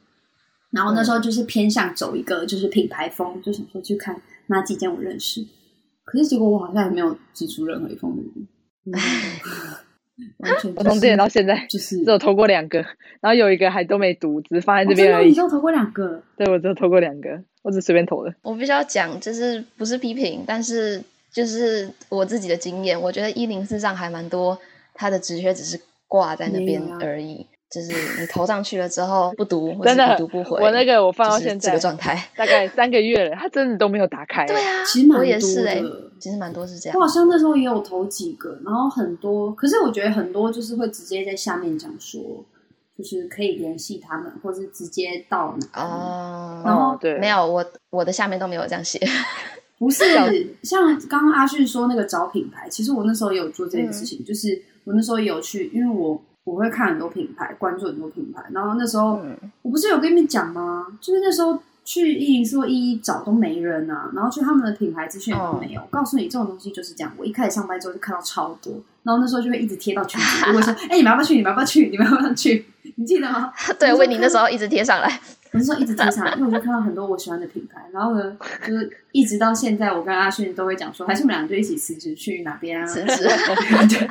[0.72, 5.44] 然后那时候就是偏向走一个就是品牌风，就想说去看哪几间我认识，
[6.04, 8.48] 可是结果我好像也没有寄出任何一封履历。
[8.86, 8.94] 嗯
[10.38, 12.80] 完全，我从之前到现在就是只有投过两个，
[13.20, 15.28] 然后有一个还都没读，只是放在这边而已。
[15.28, 16.22] 你只有投过两个？
[16.38, 18.34] 对，我只有投过两个，我只随便投的。
[18.42, 21.02] 我必须要讲，就是不是批评，但是
[21.32, 24.58] 就是我自己的经验，我觉得一零四上还蛮多，
[24.94, 27.46] 他的职缺只是挂在那边而已。
[27.72, 30.60] 就是你投上去了之后不读，真的不读不回。
[30.60, 34.44] 我那个我放到现在这个状态，大概三个月了，他真的都没有打开。
[34.50, 35.20] 对啊，其实蛮多的。
[35.20, 35.84] 我也是欸，
[36.20, 36.98] 其实蛮多是这样。
[36.98, 42.20] 我好像那时候也有投几个，然后很多，可是我觉得很多就是会直接在下面讲说，
[42.98, 45.84] 就是可以联系他们，或是直接到哪。
[45.84, 49.00] 哦，然后对，没有我我的下面都没有这样写。
[49.78, 50.04] 不是
[50.64, 56.20] 像刚刚阿迅说那个找品牌，其实我那时候也有做这件事情，就是我那时候也有去，因为我。
[56.50, 60.88] 我会看很多品牌，关注很多品牌，然后那时候、嗯、我不是有跟你们讲吗？
[61.00, 65.82] 就是那时候去一零四或一一找都没人啊，然后去他们的品牌资讯也都没有。
[65.82, 67.12] 哦、告诉你，这种东西就是这样。
[67.18, 68.74] 我一开始上班之后就看到超多，
[69.04, 71.36] 然后那时候就会一直贴到群里，就会说：“哎、欸，你们要不要去？
[71.36, 71.90] 你们要不要去？
[71.90, 73.54] 你们要不要去？”你记得吗？
[73.80, 75.08] 对，为你那时候一直贴上来，
[75.52, 82.86] 我那时候一直贴上来，因为我就看到很多我喜欢的品牌，然后呢，就是一直到现在，我跟阿迅都会讲说，还是我们两个就一起辞职去哪边啊？
[82.86, 83.24] 辞职。
[83.24, 84.10] 对。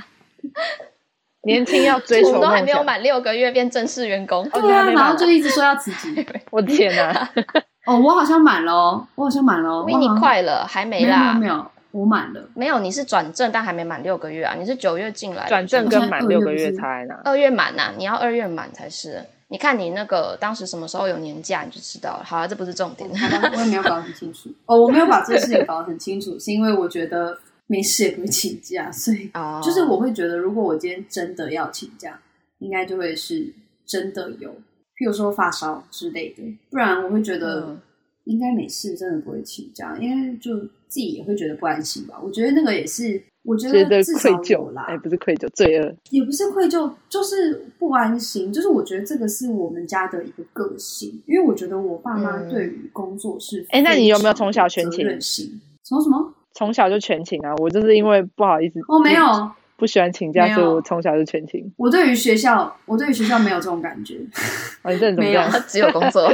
[1.43, 6.26] 年轻要追 求，我都还没有满六个月变正式员工，对啊，然后就一直说要辞职。
[6.51, 7.28] 我的天哪！
[7.86, 17.14] 哦，我好像满了哦，我好像满了，比你快了，还没啦，没有，我满了，没有，你是转正，但还没满六个月啊，你是九月进来，转正跟满六个月差在哪？
[17.24, 19.24] 二月满呐，你要二月满才是。
[19.51, 22.22] 你看你那个当时什么时候有年假，你就知道了。
[22.22, 24.51] 好啊，这不是重点，我也没有搞得很清楚。
[24.66, 27.39] 哦，我没有把这个事情搞得很清楚，是因为我觉得。
[27.71, 29.31] 没事也不会请假，所以
[29.62, 32.19] 就是我会觉得，如果我今天真的要请假，oh.
[32.61, 33.47] 应该就会是
[33.87, 34.51] 真的有，
[34.97, 37.77] 譬如说发烧之类的，不然我会觉得
[38.25, 42.19] 应该没事，真的不会请假，因为就自己也会觉得不安心吧。
[42.23, 48.51] 我觉得那个也是，我觉得至少有啦，哎，不是愧疚，罪恶也不是愧疚，就是不安心。
[48.51, 55.07] 就是我觉得这个是我们家的一个个性，因为我觉得我爸妈对于工作是哎、嗯，那你有没有从小全勤？
[55.85, 56.35] 从什么？
[56.59, 57.54] 从小就全勤啊！
[57.59, 61.72] 我就是因为不好意思，我没有不喜欢请假，所以我从小就全勤。
[61.76, 64.16] 我对于学校，我对于学校没有这种感觉。
[64.82, 65.48] 哦，你这人怎么样？
[65.48, 66.22] 没有，只有工作。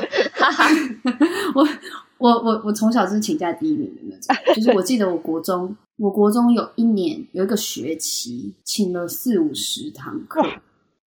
[1.55, 1.69] 我
[2.17, 4.55] 我我我从小就是请假第一名的那种。
[4.55, 10.43] 就是我记得我国中，我国中有一年有一个学期请了四五十堂课，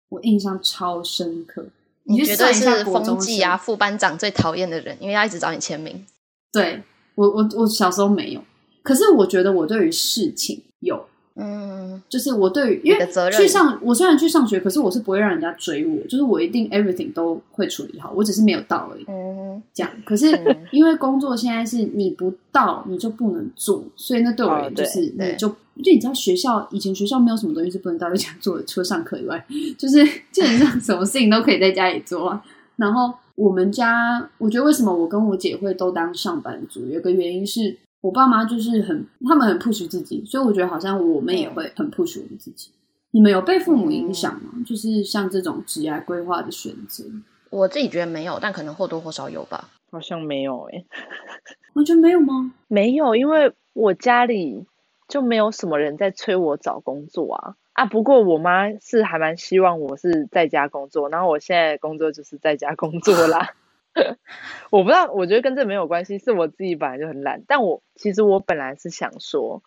[0.09, 1.65] 我印象超深刻。
[2.03, 6.05] 你绝对是风纪啊副班长最讨厌的人，因为他一直找你签名。
[6.53, 6.84] 对
[7.15, 8.41] 我我我小时候没有。
[8.88, 11.04] 可是我觉得我对于事情有
[11.36, 19.04] 嗯，就是我对于因为去上，我虽然去上学，可是我是不会让人家追我，就是我一定 everything 都会处理好，我只是没有到而已。
[19.10, 19.92] 嗯，这样。
[20.06, 20.28] 可是
[20.72, 29.46] 因为工作现在是你不到你就不能做，所以那对我而言就是你就，就你知道学校以前学校没有什么东西是不能到在家做的，除了上课以外，
[29.78, 32.42] 就是基本上什么事情都可以在家里做啊。
[32.78, 37.78] 然后我们家，我觉得为什么我跟我姐会都当上班族，有个原因是。
[38.08, 42.72] 我爸妈就是很，他们很 push 自己，所以我觉得好像我们也会很 push 我们自己。
[43.12, 44.51] 你们有被父母影响吗？
[44.55, 47.03] 嗯、就是像这种职业规划的选择，
[47.49, 49.70] 我自己觉得没有，但可能或多或少有吧。
[49.91, 50.86] 好像没有诶、欸，
[51.76, 52.53] 完全没有吗？
[52.70, 54.66] 没有，因为我家里
[55.10, 57.86] 就没有什么人在催我找工作啊啊！
[57.86, 63.49] 不过我妈是还蛮希望我是在家工作，然后我现在工作就是在家工作啦。
[64.72, 67.43] 我不知道，我觉得跟这没有关系，是我自己本来就很懒。
[67.48, 69.64] 但我其实我本来是想说，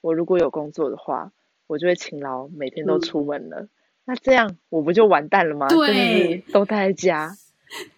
[0.00, 1.32] 我如果有工作的话，
[1.66, 3.60] 我就会勤劳，每天都出门了。
[3.60, 3.68] 嗯、
[4.06, 5.68] 那这样我不就完蛋了吗？
[5.68, 7.36] 对，都待在家，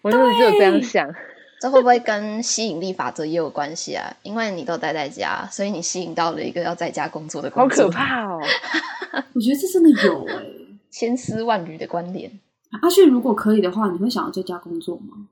[0.01, 1.13] 我就是只有这样想。
[1.59, 4.15] 这会不会跟吸引力法则也有关系啊？
[4.21, 7.85] 因为你都待在家，所以你吸引到了一个要在家工作的工作。
[7.85, 8.39] 好可怕哦！
[9.33, 12.31] 我觉得这真的有哎、欸，千丝万缕的关联。
[12.79, 15.27] 阿旭，如果可以的话，你会想要在家工作吗？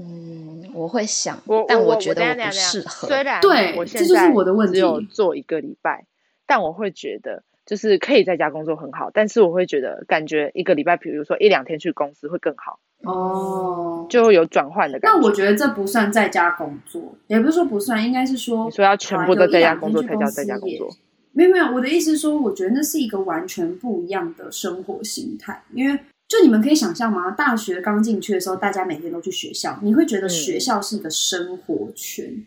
[0.00, 3.08] 嗯，我会想，但我觉得我不适合。
[3.08, 4.32] 虽然对，我现在
[4.70, 6.06] 只有做一个礼拜，
[6.46, 9.10] 但我会觉得就是可以在家工作很好。
[9.12, 15.18] 但是我会觉得感觉一个礼拜，比如说一两天去公司会更好哦，就会有转换的感觉。
[15.18, 20.88] 那我觉得这不算在家工作，也不是说不算，应该是说你说要全部都在家工作才叫在家工作。
[21.32, 25.98] 没有没有，我的意思是说，我觉得那是一个完全不一样的生活形态，因为。
[26.28, 27.30] 就你们可以想象吗？
[27.30, 32.26] 大学刚进去的时候，大家每天都去学校，你会觉得学校是一个生活圈。
[32.26, 32.44] 嗯、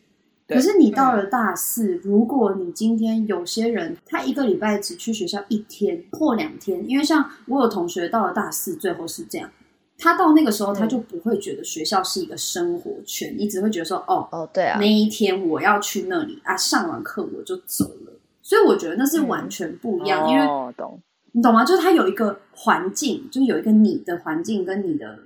[0.48, 9.50] 可是你到了大四，如果你今天有些人他一个礼拜只去学校一天或两天，因为像我有同学到了大四，最后是这样，
[9.98, 18.14] 他到那个时候他就不会觉得学校是一个生活圈，你只会觉得说，哦哦，对啊，那一天我要去那里啊，上完课我就走了。
[18.44, 21.00] 所以我觉得那是完全不一样，嗯、因为哦，懂。
[21.34, 21.64] 你懂吗？
[21.64, 25.18] 就是他有一个环境，就是有一个你的环境，跟你的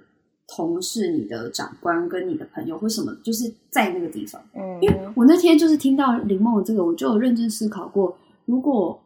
[0.48, 4.40] 同事、你的长官、跟你的朋友或什么，就是在那个地方。
[4.54, 9.00] 嗯，因为我那天就是听到林梦这个，我就有认真思考过，如果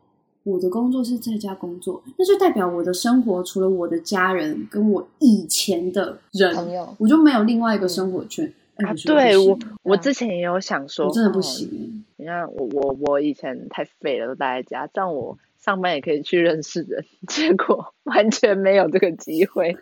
[0.43, 8.52] 我的工作是在家工作，那就代表我的生活除了我的家人跟我以前的人朋友，我就没有另外一个生活圈。
[8.76, 12.04] 啊，对我，我之前也有想说，我真的不行。
[12.18, 15.38] 你看，我我我以前太废了，都待在家，这样我。
[15.64, 19.78] 上班也可以去认识人， 结果完全没有这个机会。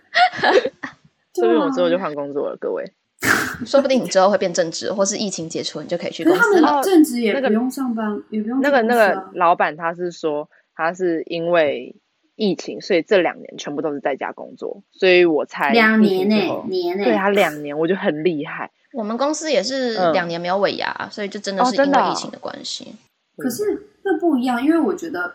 [1.33, 2.83] 所以我之后就换工作了，各位。
[3.65, 6.39] 说不定你之后会变正职，或是疫情解除，你就可以去公司。
[6.39, 8.61] 可是他们正职也不用上班，也不用。
[8.61, 11.95] 那个那个老板他是说，他是因为
[12.35, 16.35] 疫情，所以这两年全部都是在家工作，所以我才两年呢，
[16.67, 18.71] 年呢，对他两年，我就很厉害。
[18.93, 22.95] 我们公司也是两年没有尾牙，所以就真的是因为疫情的关系。
[23.37, 25.33] 可是那不一样，因为我觉得。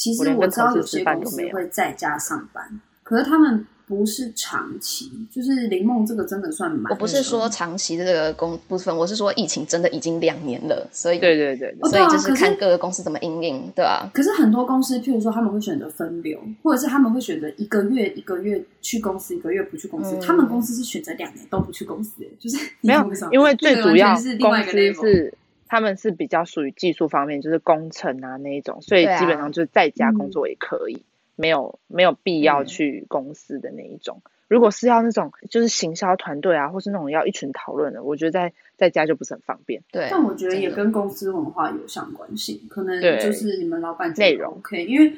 [0.00, 5.12] 其实我知道有些公司会在家上班，可是他们不是长期。
[5.30, 6.90] 就是林梦这个真的算蛮。
[6.90, 14.10] 我不是说长期的这个工部分，我是说疫情真的已经两年了，所以对对对，所以就是看各个公司怎么因应，对吧？
[14.14, 20.16] 可是很多公司，譬如说他们会选择分流，或者是他们会选择一个月一个月去公司，一个月不去公司。
[20.18, 25.34] 他们公司是选择两年都不去公司，就是 没有，因为最主要公司是。
[25.70, 31.06] 他们是比较属于技术方面，就是工程啊那一种，所以基本上就是在家工作也可以，啊嗯、
[31.36, 34.20] 没有没有必要去公司的那一种。
[34.24, 39.80] 嗯、如果是要那种就是行销团队啊，或是那种要一群讨论的，我觉得在在家就不是很方便。
[39.92, 45.12] 对，但我觉得也跟公司文化有相关性，可能就是你们老板内容 OK，因为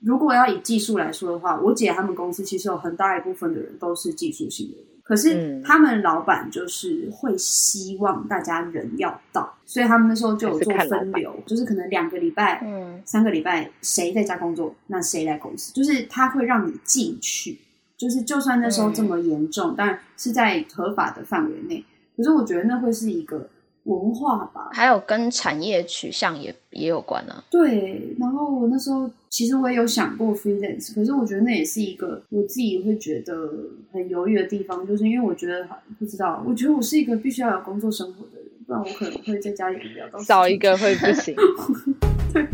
[0.00, 4.84] 如果要以技术来说的话，我姐他们公司其实有很大一部分的人都是技术性的人。
[5.04, 17.56] 可是他们老板就是会希望大家人要到，所以他们那时候就有做分流，就是可能两个礼拜、嗯，三个礼拜谁在家工作，那谁来公司，就是他会让你进去，
[17.96, 21.84] 就是就算那时候这么严重，当然是在合法的范围内，
[22.16, 23.48] 可是我觉得那会是一个。
[23.84, 27.44] 文化吧，还有跟产业取向也也有关啊。
[27.50, 33.50] 对，然后我那时候其实我也有想过 freelance，可是我觉得那也是一个我自己会觉得
[33.92, 35.66] 很犹豫的地方，就是因为我觉得
[35.98, 41.36] 不知道，我觉得我是一个必须要有工作生活的人，不然我可能会在家里比较少一个会不行。
[42.32, 42.46] 对。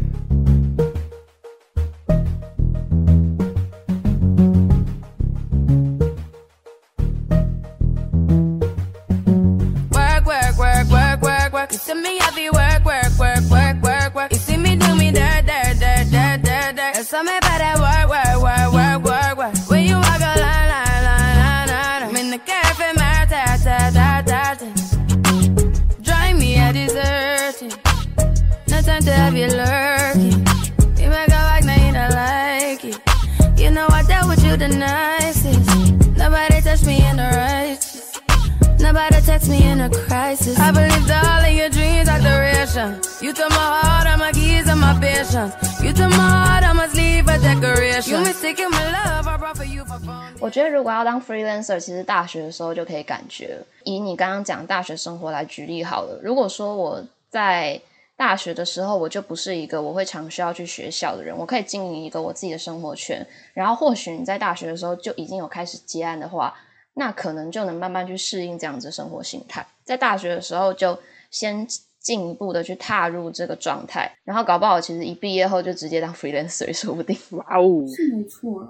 [50.40, 53.56] 我觉得如果要当 freelancer，其实大学的时候就可以感觉。
[53.84, 56.18] 以你刚刚讲大学生活来举例好了。
[56.22, 57.80] 如果说我在
[58.16, 63.24] 大学的时候，我就不是一个我会常需要去学校的人，我可以经营一个我自己的生活圈。
[63.54, 66.52] 然后或许你在大学的时候就已经有开始接案的话。
[66.94, 70.98] 那可能就能慢慢去适应这样子的生活形态，在大学的时候就
[71.30, 71.64] 先
[72.00, 77.16] 进一步的去踏入这个状态，然后搞不好其实一毕业后就直接当 freelancer 说不定。
[77.30, 78.68] 哇哦，是没错啦。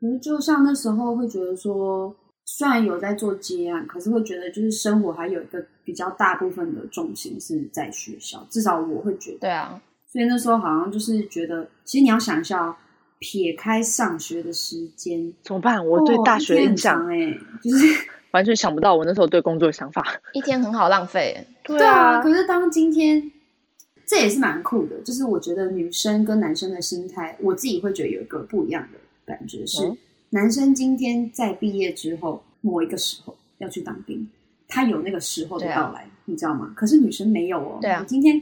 [0.00, 2.14] 可是就像那时候会觉得说，
[2.44, 9.38] 虽然有在做接案，可是会觉得就是生活还有一个比较大部分的重心是在学校，至少我会觉得。
[9.38, 9.80] 对啊，
[10.12, 12.76] 所以那时候好像就是觉得，其实你要想一下。
[13.24, 15.86] 撇开上学的时间怎么办？
[15.86, 17.86] 我对大学印象哎、哦，就是
[18.32, 20.04] 完全想不到我那时候对工作的想法。
[20.32, 22.20] 一天很好浪费，对啊。
[22.22, 23.30] 可是当今天，
[24.06, 25.00] 这也是蛮酷的。
[25.02, 29.96] 就是我觉得女生跟男生的心态，我自己会觉得有一个不一样的感觉是：嗯、
[30.30, 34.28] 男生今天在毕业之后某一个时候要去当兵，
[34.68, 36.72] 他有那个时候的到来，啊、你知道吗？
[36.76, 37.78] 可是女生没有哦。
[37.80, 38.40] 对啊，今天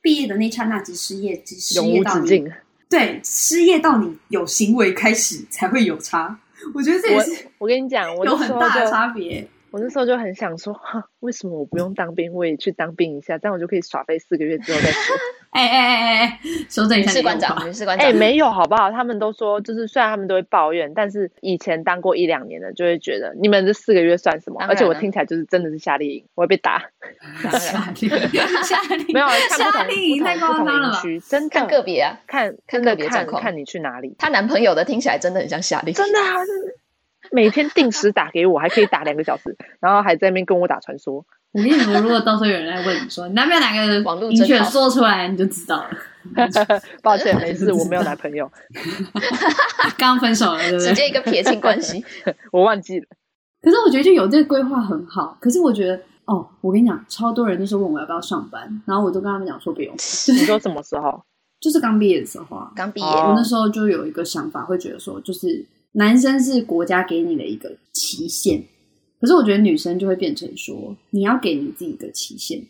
[0.00, 2.52] 毕业的那刹那即失业，即失业到永无止境。
[2.90, 6.40] 对，失业到你有行为开始才会有差，
[6.72, 9.46] 我觉得这也是我，我跟你讲，我有很大的差别。
[9.70, 10.74] 我那时候就很想说，
[11.20, 15.16] 为什么我不用当兵，我也去当兵一下，这样我就可以耍废四个月之后再说。
[15.50, 18.06] 哎哎哎哎哎，修正一下， 女士官长，女士官长。
[18.06, 18.90] 哎，没有好不好？
[18.90, 24.60] 他们都说，就是虽然他们都会抱怨，但是以前当过一两年的，就会觉得你们这四个月算什么？
[24.68, 26.84] 而且我听起来就是真的是夏令营，我会被打。
[27.58, 31.02] 夏令营，夏令，没有看夏令营太夸张了吧？
[31.28, 34.14] 真的看个别啊，看看个别状况，看你去哪里。
[34.18, 36.74] 她男朋友的听起来真的很像夏令营，真的啊，真的。
[37.30, 41.24] 每天定时打给我，还可以打两个小时， 然后还在那边跟我打传说。
[41.52, 45.88] 我跟你说，如果到时候有人来问你说，你男朋友哪个网络正确说出来，你就知道了。
[47.02, 48.50] 抱歉，没事，我没有男朋友。
[49.96, 50.88] 刚 刚分手了，对不对？
[50.88, 52.04] 直接一个撇清关系，
[52.52, 53.06] 我忘记了。
[53.62, 55.38] 可是我觉得就有这个规划很好。
[55.40, 59.94] 可是我觉得，哦，我跟你讲，超多人都是问我要不要上班，然后我都跟他们讲说不用。
[59.94, 61.22] 你说什么时候？
[61.60, 65.64] 就是刚毕业的时候啊，刚毕业，我那时候就有一个想法，会觉得说，就是。
[65.92, 68.62] 男生是国家给你的一个期限，
[69.20, 72.62] 可是我觉得女生就会变成说，你要给你自己一个期限，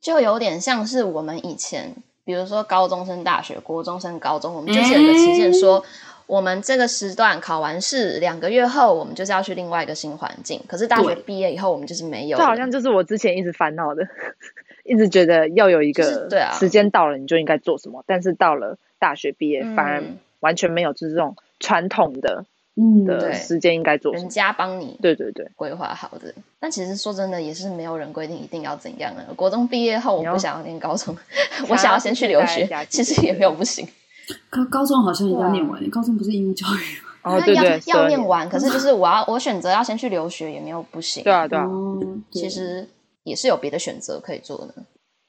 [0.00, 1.94] 就有点像是我们以前，
[2.24, 5.86] 比如说高中生、大学、国中生、高中，我们就是有一个期限，说、欸、
[6.26, 10.60] 我们这个时段考完试两个月后，我们就是要去另外一个新环境。
[10.66, 12.36] 可是大学毕业以后，我们就是没有。
[12.36, 14.06] 这好像就是我之前一直烦恼的，
[14.84, 20.02] 一直觉得要有一个对啊，时间到了你就应该做什么，但是到了大学毕业，反而
[20.40, 22.44] 完全没有就是这种传统的。
[22.76, 29.22] 嗯，的时间应该做人家帮你对对对规划好的，但其实说真的也是没有人规定一定要怎样的。
[29.34, 31.16] 国中毕业后我不想要念高中，
[31.68, 33.86] 我想要先去留学，其实也没有不行。
[34.50, 37.10] 高高中好像也要念完，高中不是义务教育吗？
[37.22, 41.22] 哦对对，要念完，可是就是 我要我选择要先去留学也没有不行。
[41.22, 41.66] 对啊对啊，
[42.30, 42.88] 其实
[43.22, 44.74] 也是有别的选择可以做的。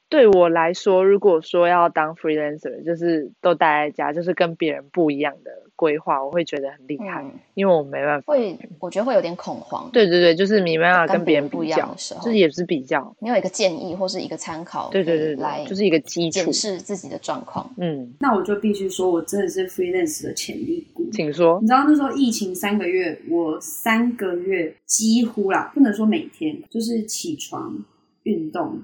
[0.07, 8.31] 对我来说，如果说要当 freelancer，就是都待在家，就是跟别人不一样的规划，我会觉得很厉害，嗯、因为我没办法。
[8.31, 9.89] 会，我觉得会有点恐慌。
[9.91, 14.89] 对对对，就是你没办法跟别人不一样的时候，就是也是比较，没有一个建议或是一个参考。
[14.91, 17.69] 对对对，来就是一个基础，检视自己的状况。
[17.77, 21.09] 嗯，那我就必须说，我真的是 freelancer 的潜力股。
[21.11, 21.59] 请说。
[21.61, 27.75] 你知道那时候疫情三个月，我三个月几乎啦，不能说每天，就是起床
[28.23, 28.79] 运动。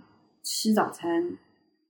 [0.54, 1.38] 吃早餐，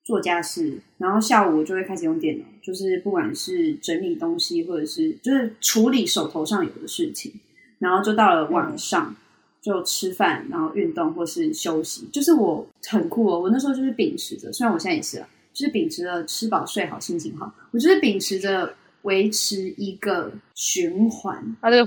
[0.03, 7.33] 做家事，然后下午我就会开始用电脑，就是不管是整理东西，或者是就是处理手头上有的事情，
[7.79, 9.15] 然后就到了晚上
[9.59, 13.39] 就吃饭，然后运动或是休息，就是我很酷哦。
[13.39, 21.35] 我那时候就是秉持着，虽然我现在也是啊，就是秉持着吃饱睡好心情好，我就是秉持着维持一个循环。
[21.61, 21.85] 啊，这个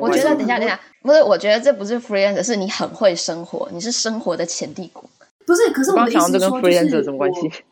[0.00, 0.06] 么？
[0.06, 5.10] 我觉得等一下等一下，不是，我觉得这不是 freelancer，是你很会生活，你是生活的潜力股。
[5.52, 7.28] 不是，可是我的意思是说，就是我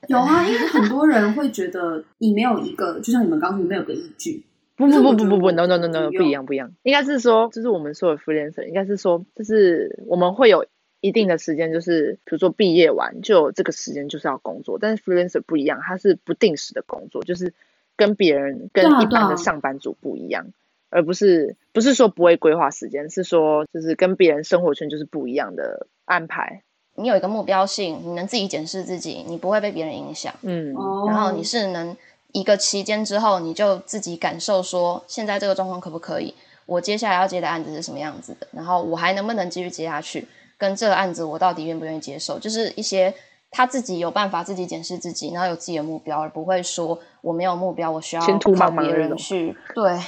[0.09, 4.45] 有啊，因为很多人会觉得你没有一个，就像你们刚刚说没有个依据。
[4.77, 6.73] 不不不不不不，no no no no，不一样不一样。
[6.83, 10.67] 应该是说，就是我们说的 freelancer，应该是说，就是我们会有
[11.01, 17.55] 一定的时间，就是比如说毕业完就这个时间就是要工作，但是 freelancer 不一样，它是不定时的工作，就是
[17.97, 20.49] 跟别人跟一般的上班族不一样，
[20.91, 26.63] 而不是不是说不会规划时间，是说就是跟别人生活圈就是不一样的安排。
[27.01, 30.33] 你有一个目标性，你能自己检视自己，你不会被别人影响。
[30.43, 30.75] 嗯，
[31.09, 31.97] 然后你是能
[32.33, 36.35] 一个期间之后，你就自己感受说，现在这个状况可不可以？
[36.67, 38.47] 我接下来要接的案子是什么样子的？
[38.53, 40.29] 然后我还能不能继续接下去？
[40.59, 42.39] 跟这个案子我到底愿不愿意接受？
[42.39, 43.13] 就是一些
[43.51, 48.23] 他自己有办法自己检视自己，然后有自己的目标，而不会说我没有目标，我需要
[48.57, 49.99] 靠别人去对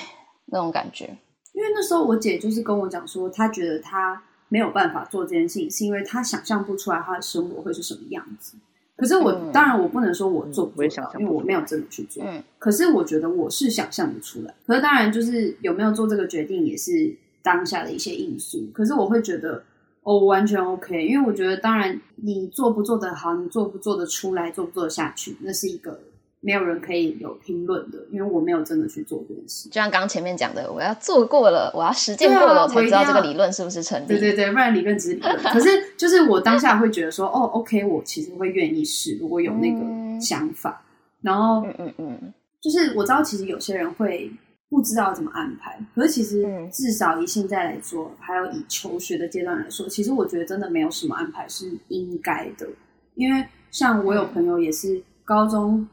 [0.47, 1.07] 那种感觉。
[1.55, 4.23] 因为那时候我姐就是跟我讲说，她觉得她。
[4.53, 8.55] 没有办法做这件事情，是因为他想象不出来他的生活会是什么样子。
[8.95, 12.23] 可是我、嗯、当然我不能说我做不做到，因为我没有真的去做。
[12.23, 14.53] 嗯，可是我觉得我是想象得出来。
[14.67, 18.69] 可是当然就是有没有做这个决定，也是当下的一些因素。
[18.75, 19.65] 可是我会觉得
[20.03, 25.99] 哦，完全 OK，因为我觉得当然你做不做得好，你做不做得出来，做不做得下去，那是一个。
[26.45, 29.69] 没有人可以有评论的，因为我没有真的去做这件事。
[29.69, 34.07] 就像刚刚前面讲的，我要做过了，我要实践过了，啊、我才知道这个理论是不是成立。
[34.09, 35.37] 对对对，不然理论只是理论。
[35.55, 40.83] 可是就是我当下会觉得说，哦，OK，我其实会愿意试，如果有那个想法。
[40.85, 40.91] 嗯、
[41.23, 44.29] 然后，嗯嗯嗯，就是我知道，其实有些人会
[44.69, 45.79] 不知道怎么安排。
[45.95, 52.67] 可是其实至少以现在来说，还有以求学的阶段来说，其实我觉得真的没有什么安排是应该的。
[53.15, 55.75] 因为像我有朋友也是高中。
[55.77, 55.89] 嗯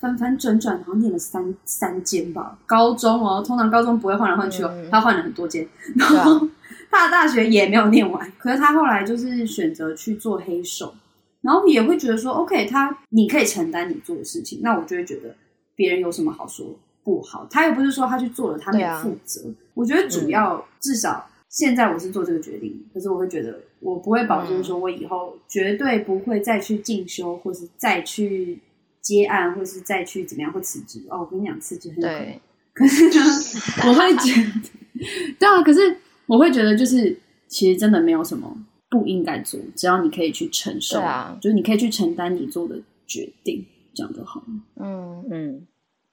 [0.00, 2.56] 翻翻转转，然后念了三三间吧。
[2.66, 5.66] 高中哦，通常高中不会换来换去哦，嗯、他换了很多间。
[5.96, 6.48] 然后
[6.90, 10.94] 他的 大学也没有念完，可是他后来就是选择去做黑手，
[11.40, 15.34] 然后也会觉得说，OK，他你可以承担你做的事情，那我就会觉得
[15.74, 16.66] 别人有什么好说
[17.02, 17.46] 不好？
[17.50, 19.48] 他又不是说他去做了，他没有负责。
[19.48, 28.60] 啊、我觉得主要、嗯、至少现在我是做这个决定，可是我会觉得我不会保证说我以后绝对不会再去进修，或是再去。
[29.08, 31.20] 接案，或是再去怎么样，或辞职哦。
[31.20, 32.38] 我跟你讲，辞职很对，
[32.74, 33.24] 可是呢，
[33.88, 34.68] 我会觉得，
[35.40, 35.96] 对啊，可是
[36.26, 38.54] 我会觉得，就是其实真的没有什么
[38.90, 44.46] 不应该做，只要你可以去承受，啊，就是你可以去承担你做的决定，这样就好了。
[44.76, 45.66] 嗯嗯，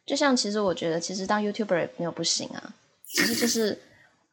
[0.05, 2.73] 就像其实我觉得，其实当 YouTuber 也没有不行啊，
[3.05, 3.77] 其实就是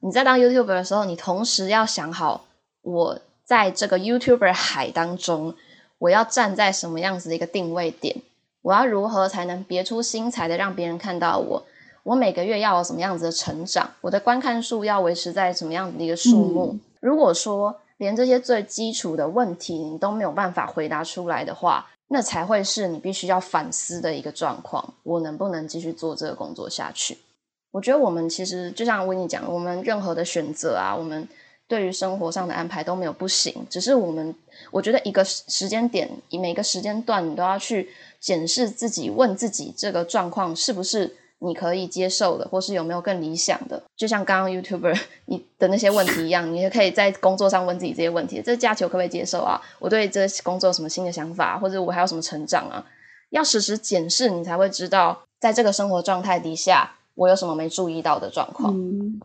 [0.00, 2.46] 你在当 YouTuber 的时候，你同时要想好，
[2.82, 5.54] 我在这个 YouTuber 海当中，
[5.98, 8.22] 我要站在什么样子的一个定位点。
[8.62, 11.62] 我要如何才能别出心裁的让别人看到我？
[12.04, 13.88] 我每个月要有什么样子的成长？
[14.00, 16.70] 我的观看数要维持在什么样子的一个数目？
[16.72, 24.94] 嗯、如果说连这些最基础的问题你都没有办法回答出来的话，那才会是你必须要反思的一个状况。
[25.04, 27.18] 我能不能继续做这个工作下去？
[27.70, 31.28] 我觉得我们其实就像维尼讲，我们任何的选择啊，我们
[31.68, 34.34] 对于生活上的安排都没有不行，只是我们
[34.72, 37.88] 我觉得一个时间点，以每个时间段，你都要去。
[38.22, 43.82] 检视自己，问自己这个状况是不是你可以接受的，或是有没有更理想的？
[43.96, 44.96] 就像刚刚 YouTuber
[45.26, 49.60] 你的那些问题一样，你也可以在工作上问自己这些问题：这假期我可不可以接受啊？
[49.80, 52.86] 我对这工作有什么新的想法，或者我还有什么成长啊？
[53.30, 58.72] 要时时检视，你才会知道，在这个生活状态底下，我有什么没注意到的状况。
[58.72, 59.20] 嗯，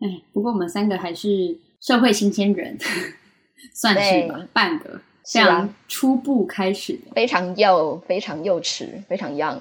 [0.00, 2.76] 哎，不过我们三个还是社会新鲜人，
[3.72, 5.00] 算是吧，半个。
[5.30, 9.58] 这样初步开始的，非常幼，非常幼稚，非常 young，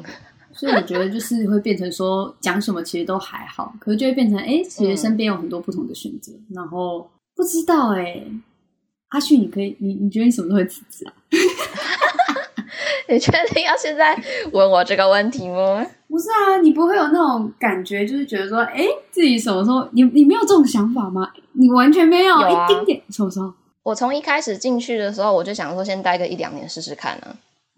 [0.54, 8.24] 所以我觉得就是会变成说讲什么其实都还好，可是就会变成哎，其实身边有很多不同的选择，嗯、然后不知道哎，
[9.10, 11.14] 阿旭，你可以，你你觉得你什么时候会辞职啊？
[13.10, 15.86] 你确定要现在问我这个问题吗？
[16.10, 21.32] 不是啊，你不会有那种感觉，就是觉得说，哎，自己什么时候，你你没有这种想法吗？
[21.54, 23.54] 你完全没有，有啊、一丁点，什么时候？
[23.88, 27.32] 我从一开始进去的时候，我就想说先待个一两年试试看呢、啊。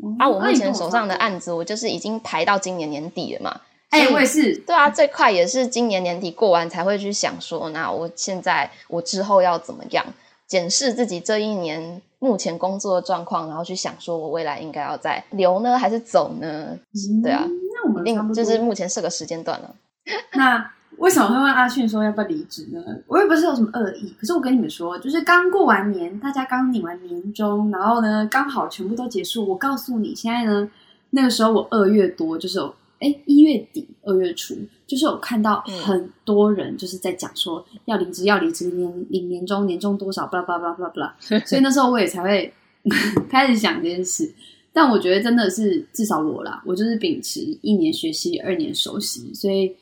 [0.04, 3.62] 嗯、啊，我目前手上的案子，我就是已经排到今年年底了嘛。
[3.92, 4.56] 哎、欸，我也是。
[4.66, 10.04] 对啊，最快也是今年年底过完才会去想说，那我现在我之后要怎么样
[10.48, 16.76] 检视自己这一年目前工作的状况，然后去想说我未来应该要再留呢还是走呢？
[16.96, 19.76] 嗯、对啊，那我们一定就是目前是个时间段了。
[20.34, 20.72] 那。
[21.00, 22.84] 为什么会问阿迅说要不要离职呢？
[23.08, 29.48] 我也不是有什么恶意，可是我跟你们说，就是刚过完年，大家刚领完年终，然后呢，刚好全部都结束。
[29.48, 30.70] 我告诉你，现在呢，
[31.12, 41.16] 那个时候我二月多，就是有哎一月底二月初，就是有看到很多人就是在讲说要离职，要离职，年领年终，年终多少，巴拉巴拉巴拉巴拉。
[41.46, 42.54] 所以那时候我也才会
[43.30, 44.30] 开始想这件事。
[44.74, 49.74] 但我觉得真的是至少我啦，我就是秉持一年学习，二年熟悉，所以。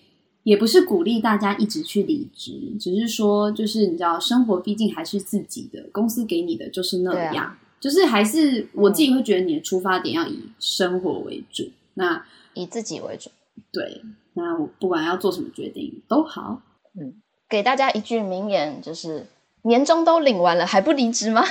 [0.47, 13.29] 也不是鼓励大家一直去离职，只是说，就是你知道，生活毕竟还是自己的，公司给你的就是那样，啊、就是还是我自己会觉得你的出发点要以生活为主，嗯、那以自己为主。
[13.73, 14.01] 对，
[14.35, 16.61] 那我不管要做什么决定都好。
[16.97, 19.27] 嗯，给大家一句名言，就是
[19.63, 21.43] 年终都领完了还不离职吗？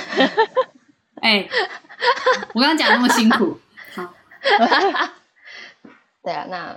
[1.21, 1.49] 哎、欸，
[2.55, 3.59] 我刚刚讲那么辛苦，
[3.93, 4.11] 好。
[6.25, 6.75] 对啊，那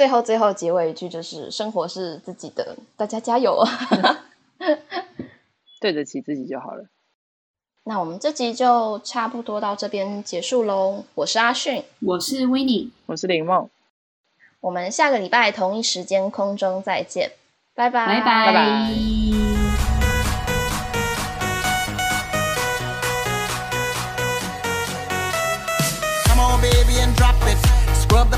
[0.00, 3.62] 最后最后结尾一句就是生活是自己的，大家加油。
[5.78, 6.86] 对得起自己就好了。
[7.84, 11.04] 那我们这集就差不多到这边结束喽。
[11.16, 13.68] 我是阿迅，我是 Winnie，我是林梦。
[14.60, 17.32] 我们下个礼拜同一时间空中再见，
[17.74, 18.46] 拜拜拜拜。
[18.46, 19.49] 拜拜。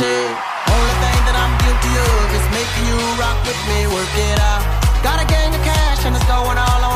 [0.00, 0.32] guilty.
[0.72, 4.64] Only thing that I'm guilty of is making you rock with me, work it out.
[5.02, 6.89] Got a gang of cash and it's going all on.